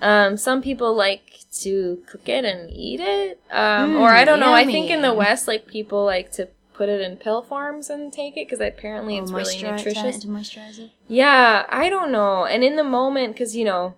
[0.00, 4.52] Um, some people like to cook it and eat it, um, or I don't know.
[4.52, 5.12] I think in the.
[5.12, 6.48] West, like people like to
[6.80, 10.14] put it in pill forms and take it because apparently it's really moisturize- it nutritious.
[10.14, 10.90] into moisturizer.
[11.08, 12.46] Yeah, I don't know.
[12.46, 13.96] And in the moment, because, you know,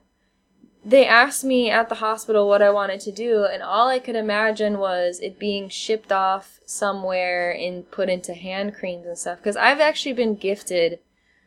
[0.85, 4.17] they asked me at the hospital what I wanted to do, and all I could
[4.17, 9.39] imagine was it being shipped off somewhere and put into hand creams and stuff.
[9.39, 10.99] Because I've actually been gifted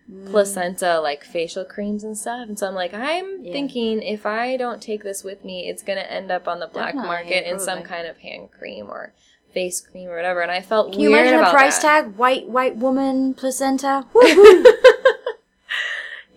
[0.09, 0.31] mm.
[0.31, 2.47] placenta, like facial creams and stuff.
[2.47, 3.51] And so I'm like, I'm Yeah.
[3.51, 6.67] thinking if I don't take this with me, it's going to end up on the
[6.67, 9.13] black Definitely, market in oh, some kind of hand cream or
[9.55, 10.41] face cream or whatever.
[10.41, 12.03] And I felt Can you weird imagine the price that.
[12.03, 12.15] tag?
[12.17, 14.05] White white woman placenta.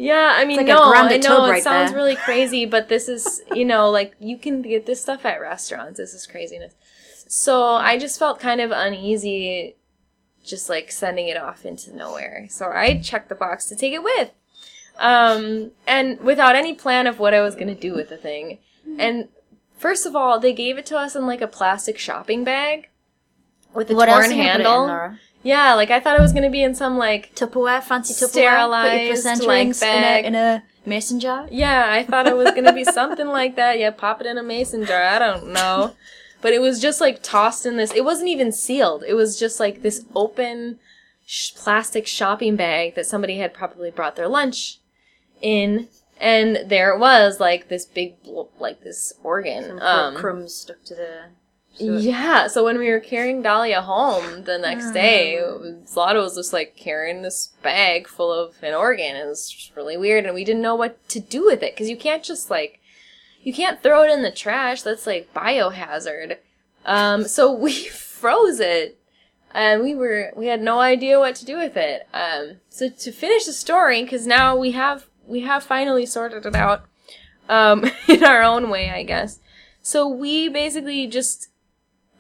[0.00, 1.98] Yeah, I mean, like no, I know it right sounds there.
[1.98, 5.98] really crazy, but this is, you know, like you can get this stuff at restaurants.
[5.98, 6.72] This is craziness.
[7.26, 9.74] So I just felt kind of uneasy,
[10.44, 12.46] just like sending it off into nowhere.
[12.48, 14.30] So I checked the box to take it with,
[15.00, 18.58] um, and without any plan of what I was gonna do with the thing.
[19.00, 19.28] And
[19.76, 22.88] first of all, they gave it to us in like a plastic shopping bag
[23.74, 25.16] with a what torn are you gonna put it in, handle.
[25.42, 28.28] Yeah, like I thought it was gonna be in some like Tupperware, fancy Tupperware.
[28.28, 30.24] Sterilized, Put your like, in, bag.
[30.24, 31.46] in, a, in a mason jar.
[31.50, 33.78] Yeah, I thought it was gonna be something like that.
[33.78, 35.02] Yeah, pop it in a mason jar.
[35.02, 35.94] I don't know,
[36.42, 37.92] but it was just like tossed in this.
[37.94, 39.04] It wasn't even sealed.
[39.06, 40.80] It was just like this open
[41.24, 44.80] sh- plastic shopping bag that somebody had probably brought their lunch
[45.40, 45.88] in,
[46.20, 48.14] and there it was, like this big,
[48.58, 49.64] like this organ.
[49.68, 51.20] Some Um, crumbs stuck to the.
[51.78, 55.38] Yeah, so when we were carrying Dahlia home the next day,
[55.84, 59.16] Zlata was just like carrying this bag full of an organ.
[59.16, 61.88] It was just really weird, and we didn't know what to do with it because
[61.88, 62.80] you can't just like,
[63.42, 64.82] you can't throw it in the trash.
[64.82, 66.38] That's like biohazard.
[66.84, 68.98] Um, so we froze it,
[69.54, 72.08] and we were we had no idea what to do with it.
[72.12, 76.56] Um, so to finish the story, because now we have we have finally sorted it
[76.56, 76.86] out,
[77.48, 79.40] um, in our own way, I guess.
[79.80, 81.48] So we basically just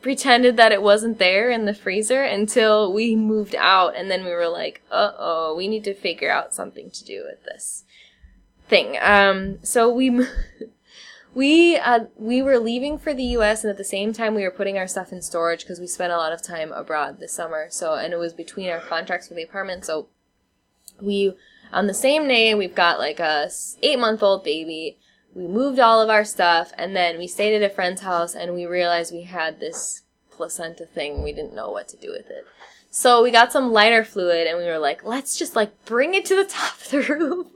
[0.00, 4.30] pretended that it wasn't there in the freezer until we moved out and then we
[4.30, 7.84] were like uh-oh we need to figure out something to do with this
[8.68, 8.96] thing.
[9.00, 10.24] Um so we
[11.34, 14.50] we uh we were leaving for the US and at the same time we were
[14.50, 17.66] putting our stuff in storage because we spent a lot of time abroad this summer.
[17.70, 20.08] So and it was between our contracts for the apartment so
[21.00, 21.34] we
[21.72, 23.50] on the same day we've got like a
[23.82, 24.98] eight month old baby
[25.38, 28.52] we moved all of our stuff and then we stayed at a friend's house and
[28.52, 32.44] we realized we had this placenta thing we didn't know what to do with it
[32.90, 36.24] So we got some lighter fluid and we were like, let's just like bring it
[36.26, 37.46] to the top of the roof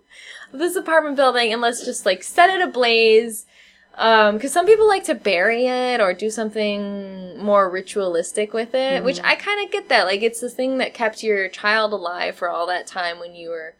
[0.52, 3.46] of this apartment building and let's just like set it ablaze.
[3.94, 8.96] Um, cause some people like to bury it or do something more ritualistic with it,
[8.96, 9.04] mm-hmm.
[9.04, 10.06] which I kind of get that.
[10.06, 13.50] Like it's the thing that kept your child alive for all that time when you
[13.50, 13.74] were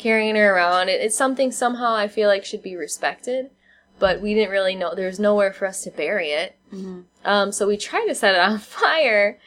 [0.00, 0.88] carrying her around.
[0.88, 3.50] It, it's something somehow I feel like should be respected,
[3.98, 4.94] but we didn't really know.
[4.94, 6.56] There's nowhere for us to bury it.
[6.72, 7.00] Mm-hmm.
[7.24, 9.38] Um, so we tried to set it on fire,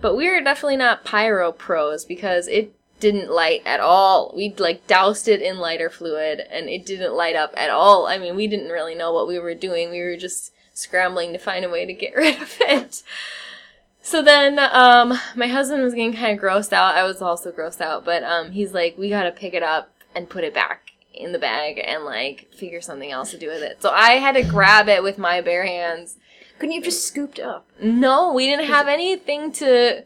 [0.00, 4.32] but we were definitely not pyro pros because it didn't light at all.
[4.36, 8.06] We like doused it in lighter fluid and it didn't light up at all.
[8.06, 9.90] I mean, we didn't really know what we were doing.
[9.90, 13.02] We were just scrambling to find a way to get rid of it.
[14.04, 16.96] So then, um, my husband was getting kind of grossed out.
[16.96, 20.28] I was also grossed out, but, um, he's like, we gotta pick it up and
[20.28, 23.82] put it back in the bag and like figure something else to do with it.
[23.82, 26.16] So I had to grab it with my bare hands.
[26.58, 27.68] Couldn't you have just scooped up?
[27.82, 30.04] No, we didn't have anything to.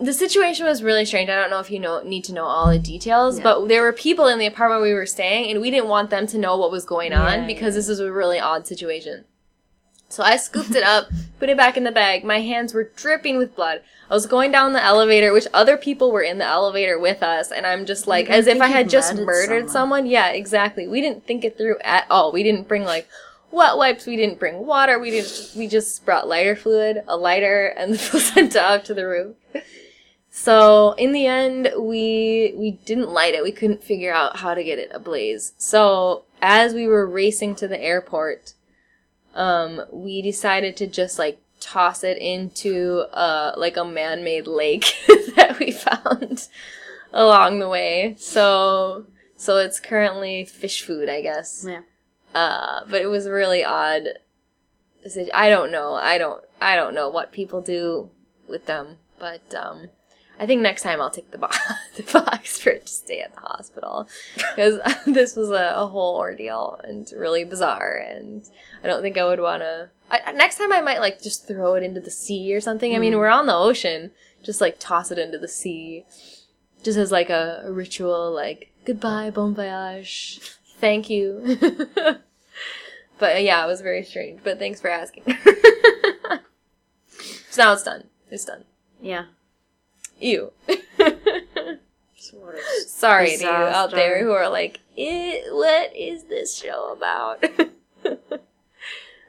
[0.00, 1.28] The situation was really strange.
[1.28, 3.92] I don't know if you know need to know all the details, but there were
[3.92, 6.70] people in the apartment we were staying, and we didn't want them to know what
[6.70, 7.80] was going on yeah, because yeah.
[7.80, 9.24] this was a really odd situation.
[10.08, 12.24] So I scooped it up, put it back in the bag.
[12.24, 13.82] My hands were dripping with blood.
[14.10, 17.52] I was going down the elevator, which other people were in the elevator with us,
[17.52, 20.04] and I'm just like, as if I had just murdered someone.
[20.04, 20.06] someone.
[20.06, 20.88] Yeah, exactly.
[20.88, 22.32] We didn't think it through at all.
[22.32, 23.06] We didn't bring like
[23.50, 24.06] wet wipes.
[24.06, 24.98] We didn't bring water.
[24.98, 25.52] We didn't.
[25.54, 29.36] We just brought lighter fluid, a lighter, and the placenta up to the roof.
[30.30, 33.42] So in the end, we we didn't light it.
[33.42, 35.52] We couldn't figure out how to get it ablaze.
[35.58, 38.54] So as we were racing to the airport,
[39.38, 44.94] um, we decided to just like toss it into uh like a man-made lake
[45.34, 46.48] that we found
[47.12, 48.14] along the way.
[48.18, 51.64] So so it's currently fish food, I guess.
[51.66, 51.82] Yeah.
[52.34, 54.08] Uh, but it was really odd.
[55.32, 55.94] I don't know.
[55.94, 56.44] I don't.
[56.60, 58.10] I don't know what people do
[58.48, 59.88] with them, but um,
[60.38, 61.58] I think next time I'll take the box,
[61.96, 66.16] the box for it to stay at the hospital because this was a, a, whole
[66.16, 67.96] ordeal and really bizarre.
[67.96, 68.48] And
[68.82, 69.90] I don't think I would want to.
[70.34, 72.92] Next time I might like just throw it into the sea or something.
[72.92, 72.96] Mm.
[72.96, 73.18] I mean, mm.
[73.18, 74.12] we're on the ocean,
[74.42, 76.04] just like toss it into the sea,
[76.82, 80.40] just as like a, a ritual, like goodbye, bon voyage,
[80.78, 81.58] thank you.
[83.18, 84.40] but yeah, it was very strange.
[84.42, 85.24] But thanks for asking.
[87.50, 88.04] so now it's done.
[88.30, 88.64] It's done.
[89.00, 89.24] Yeah.
[90.20, 90.52] Ew.
[92.86, 97.44] Sorry to you out there who are like, what is this show about?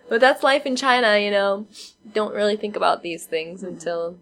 [0.10, 1.68] But that's life in China, you know.
[2.14, 4.20] Don't really think about these things until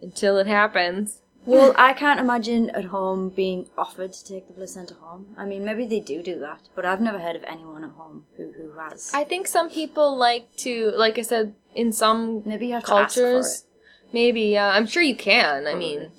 [0.00, 1.20] until it happens.
[1.44, 5.34] Well, I can't imagine at home being offered to take the placenta home.
[5.36, 8.24] I mean, maybe they do do that, but I've never heard of anyone at home
[8.36, 9.12] who, who has.
[9.14, 13.64] I think some people like to, like I said, in some maybe cultures,
[14.12, 14.70] Maybe, yeah.
[14.70, 15.66] I'm sure you can.
[15.66, 16.10] I mean,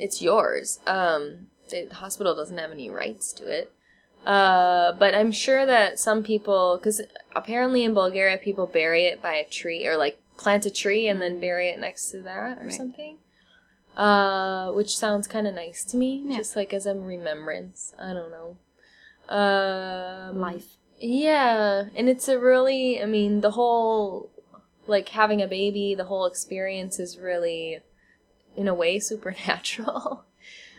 [0.00, 0.80] it's yours.
[0.86, 3.72] Um, the hospital doesn't have any rights to it.
[4.26, 7.00] Uh, but I'm sure that some people, because
[7.34, 11.22] apparently in Bulgaria, people bury it by a tree or like plant a tree and
[11.22, 12.72] then bury it next to that or right.
[12.72, 13.18] something.
[13.96, 16.36] Uh, which sounds kind of nice to me, yeah.
[16.36, 17.94] just like as a remembrance.
[17.98, 18.56] I don't know.
[19.34, 20.76] Um, Life.
[20.98, 24.30] Yeah, and it's a really, I mean, the whole
[24.86, 27.80] like having a baby, the whole experience is really,
[28.56, 30.24] in a way, supernatural.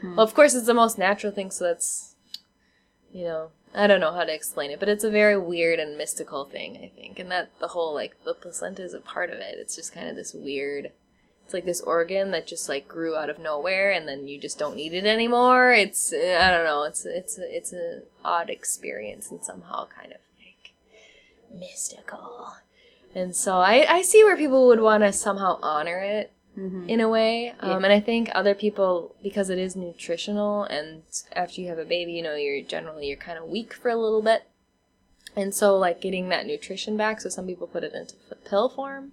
[0.01, 0.15] Hmm.
[0.15, 2.15] Well, of course, it's the most natural thing, so that's,
[3.17, 5.97] you know, I don't know how to explain it, but it's a very weird and
[5.97, 7.17] mystical thing, I think.
[7.17, 9.55] And that the whole, like, the placenta is a part of it.
[9.57, 10.91] It's just kind of this weird,
[11.43, 14.59] it's like this organ that just, like, grew out of nowhere and then you just
[14.59, 15.73] don't need it anymore.
[15.73, 20.73] It's, I don't know, it's, it's, it's an odd experience and somehow kind of, like,
[21.59, 22.53] mystical.
[23.15, 26.89] And so I, I see where people would want to somehow honor it mm-hmm.
[26.89, 27.53] in a way.
[27.59, 27.75] Um, yeah.
[27.75, 31.03] And I think other people, because it is nutritional and
[31.33, 33.95] after you have a baby, you know, you're generally, you're kind of weak for a
[33.95, 34.43] little bit.
[35.35, 37.21] And so like getting that nutrition back.
[37.21, 39.11] So some people put it into pill form.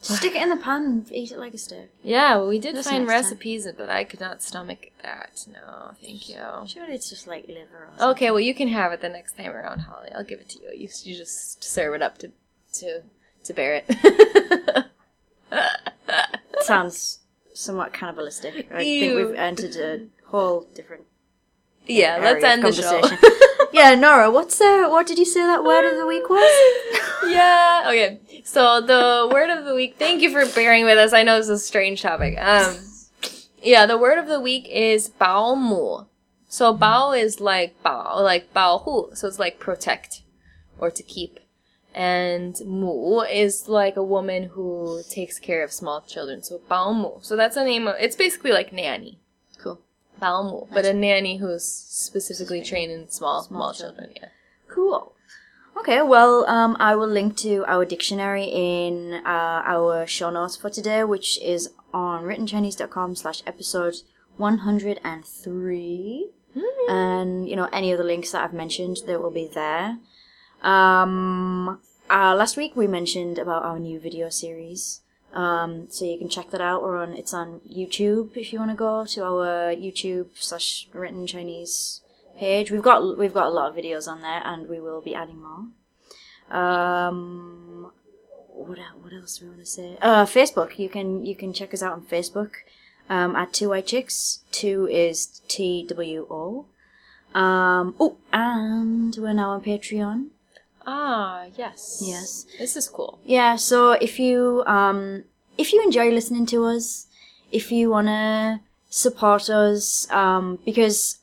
[0.00, 1.90] Stick it in the pan and eat it like a steak.
[2.04, 3.74] Yeah, well, we did find recipes, time.
[3.76, 5.44] but I could not stomach that.
[5.52, 6.38] No, thank you.
[6.66, 7.88] Surely it's just like liver.
[8.00, 10.10] okay, well, you can have it the next time around, Holly.
[10.14, 10.70] I'll give it to you.
[10.72, 12.30] You, you just serve it up to
[12.74, 13.02] to
[13.42, 13.86] to bear it.
[16.68, 17.20] Sounds
[17.54, 18.68] somewhat cannibalistic.
[18.72, 19.00] I Ew.
[19.00, 21.04] think we've entered a whole different.
[21.86, 23.00] Yeah, let's end the show.
[23.72, 26.50] yeah, Nora, what's uh, what did you say that word of the week was?
[27.26, 27.84] yeah.
[27.86, 28.20] Okay.
[28.44, 29.96] So the word of the week.
[29.98, 31.12] Thank you for bearing with us.
[31.14, 32.38] I know this is a strange topic.
[32.38, 32.76] Um,
[33.62, 36.04] yeah, the word of the week is bao mu.
[36.48, 39.10] So bao is like bao, like bao hu.
[39.14, 40.22] So it's like protect
[40.78, 41.40] or to keep
[41.98, 46.44] And mu is like a woman who takes care of small children.
[46.44, 47.24] So baomu.
[47.24, 49.18] So that's a name of, it's basically like nanny.
[49.60, 49.80] Cool.
[50.22, 50.68] Baomu.
[50.72, 54.12] But a nanny who's specifically trained in small, small, children.
[54.14, 54.28] Yeah.
[54.68, 55.12] Cool.
[55.76, 60.70] Okay, well, um, I will link to our dictionary in uh, our show notes for
[60.70, 63.96] today, which is on writtenchinese.com slash episode
[64.36, 66.30] 103.
[66.88, 69.98] And, you know, any of the links that I've mentioned, they will be there.
[70.62, 71.80] Um,
[72.10, 75.00] uh, last week we mentioned about our new video series.
[75.34, 76.82] Um, so you can check that out.
[76.82, 81.26] We're on, it's on YouTube if you want to go to our YouTube slash written
[81.26, 82.00] Chinese
[82.38, 82.70] page.
[82.70, 85.42] We've got we've got a lot of videos on there, and we will be adding
[85.42, 86.56] more.
[86.58, 87.92] Um,
[88.48, 89.98] what what else do we want to say?
[90.00, 90.78] Uh, Facebook.
[90.78, 92.52] You can you can check us out on Facebook
[93.10, 94.40] um, at Two White Chicks.
[94.50, 96.66] Two is T W O.
[97.38, 100.28] Um, oh, and we're now on Patreon.
[100.90, 102.02] Ah, yes.
[102.02, 102.46] Yes.
[102.58, 103.18] This is cool.
[103.22, 105.24] Yeah, so if you um
[105.58, 107.06] if you enjoy listening to us,
[107.52, 111.18] if you wanna support us, um because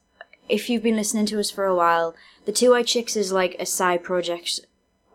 [0.50, 2.14] if you've been listening to us for a while,
[2.46, 4.60] the Two White Chicks is like a side project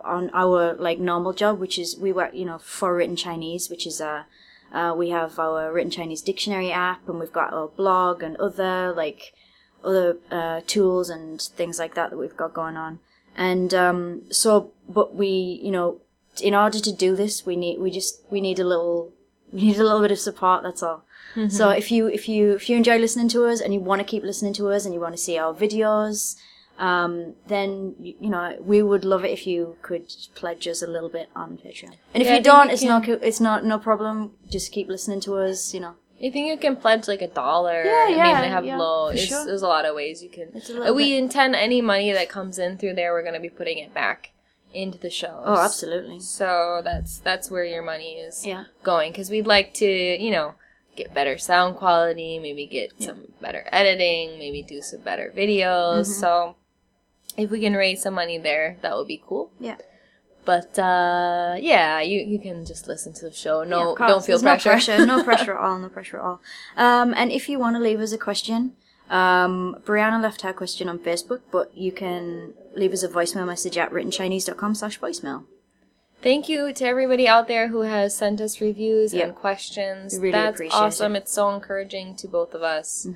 [0.00, 3.86] on our like normal job, which is we work, you know, for written Chinese, which
[3.86, 4.24] is uh,
[4.72, 8.92] uh we have our written Chinese dictionary app, and we've got our blog and other
[8.96, 9.32] like
[9.84, 12.98] other uh, tools and things like that that we've got going on.
[13.36, 16.00] And um, so, but we, you know,
[16.42, 19.12] in order to do this, we need we just we need a little
[19.52, 20.62] we need a little bit of support.
[20.62, 21.04] That's all.
[21.48, 24.04] So if you if you if you enjoy listening to us and you want to
[24.04, 26.34] keep listening to us and you want to see our videos,
[26.76, 30.88] um, then you, you know we would love it if you could pledge us a
[30.88, 31.94] little bit on Patreon.
[32.14, 34.32] And if Yeah, you don't, you it's not it's not no problem.
[34.48, 35.72] Just keep listening to us.
[35.72, 35.94] You know.
[36.22, 37.82] I think you can pledge like a dollar.
[37.82, 39.08] Yeah, I mean, they have yeah, low.
[39.08, 39.46] It's, sure.
[39.46, 40.48] There's a lot of ways you can.
[40.54, 43.34] It's a little we bit- intend any money that comes in through there, we're going
[43.34, 44.32] to be putting it back
[44.74, 45.42] into the shows.
[45.44, 46.20] Oh, absolutely.
[46.20, 48.64] So that's that's where your money is Yeah.
[48.82, 50.54] going because we'd like to, you know,
[50.94, 56.02] get better sound quality, maybe get some better editing, maybe do some better videos.
[56.02, 56.20] Mm-hmm.
[56.20, 56.56] So
[57.36, 59.50] if we can raise some money there, that would be cool.
[59.58, 59.76] Yeah.
[60.44, 63.62] But uh, yeah, you you can just listen to the show.
[63.62, 64.10] Yeah, No, course.
[64.10, 65.04] don't feel There's pressure.
[65.04, 65.06] No pressure.
[65.12, 65.78] No pressure at all.
[65.78, 66.40] No pressure at all.
[66.76, 68.72] Um, and if you want to leave us a question,
[69.10, 73.76] um, Brianna left her question on Facebook, but you can leave us a voicemail message
[73.76, 75.44] at writtenchinese.com slash voicemail.
[76.22, 79.26] Thank you to everybody out there who has sent us reviews Yep.
[79.26, 80.14] and questions.
[80.14, 80.84] We really That's appreciate Mm-hmm.
[80.84, 81.16] awesome.
[81.16, 83.06] It's so encouraging to both of us.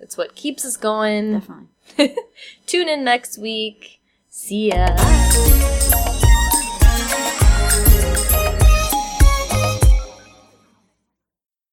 [0.00, 1.32] It's what keeps us going.
[1.40, 2.16] Definitely.
[2.66, 4.00] Tune in next week.
[4.30, 6.13] See ya.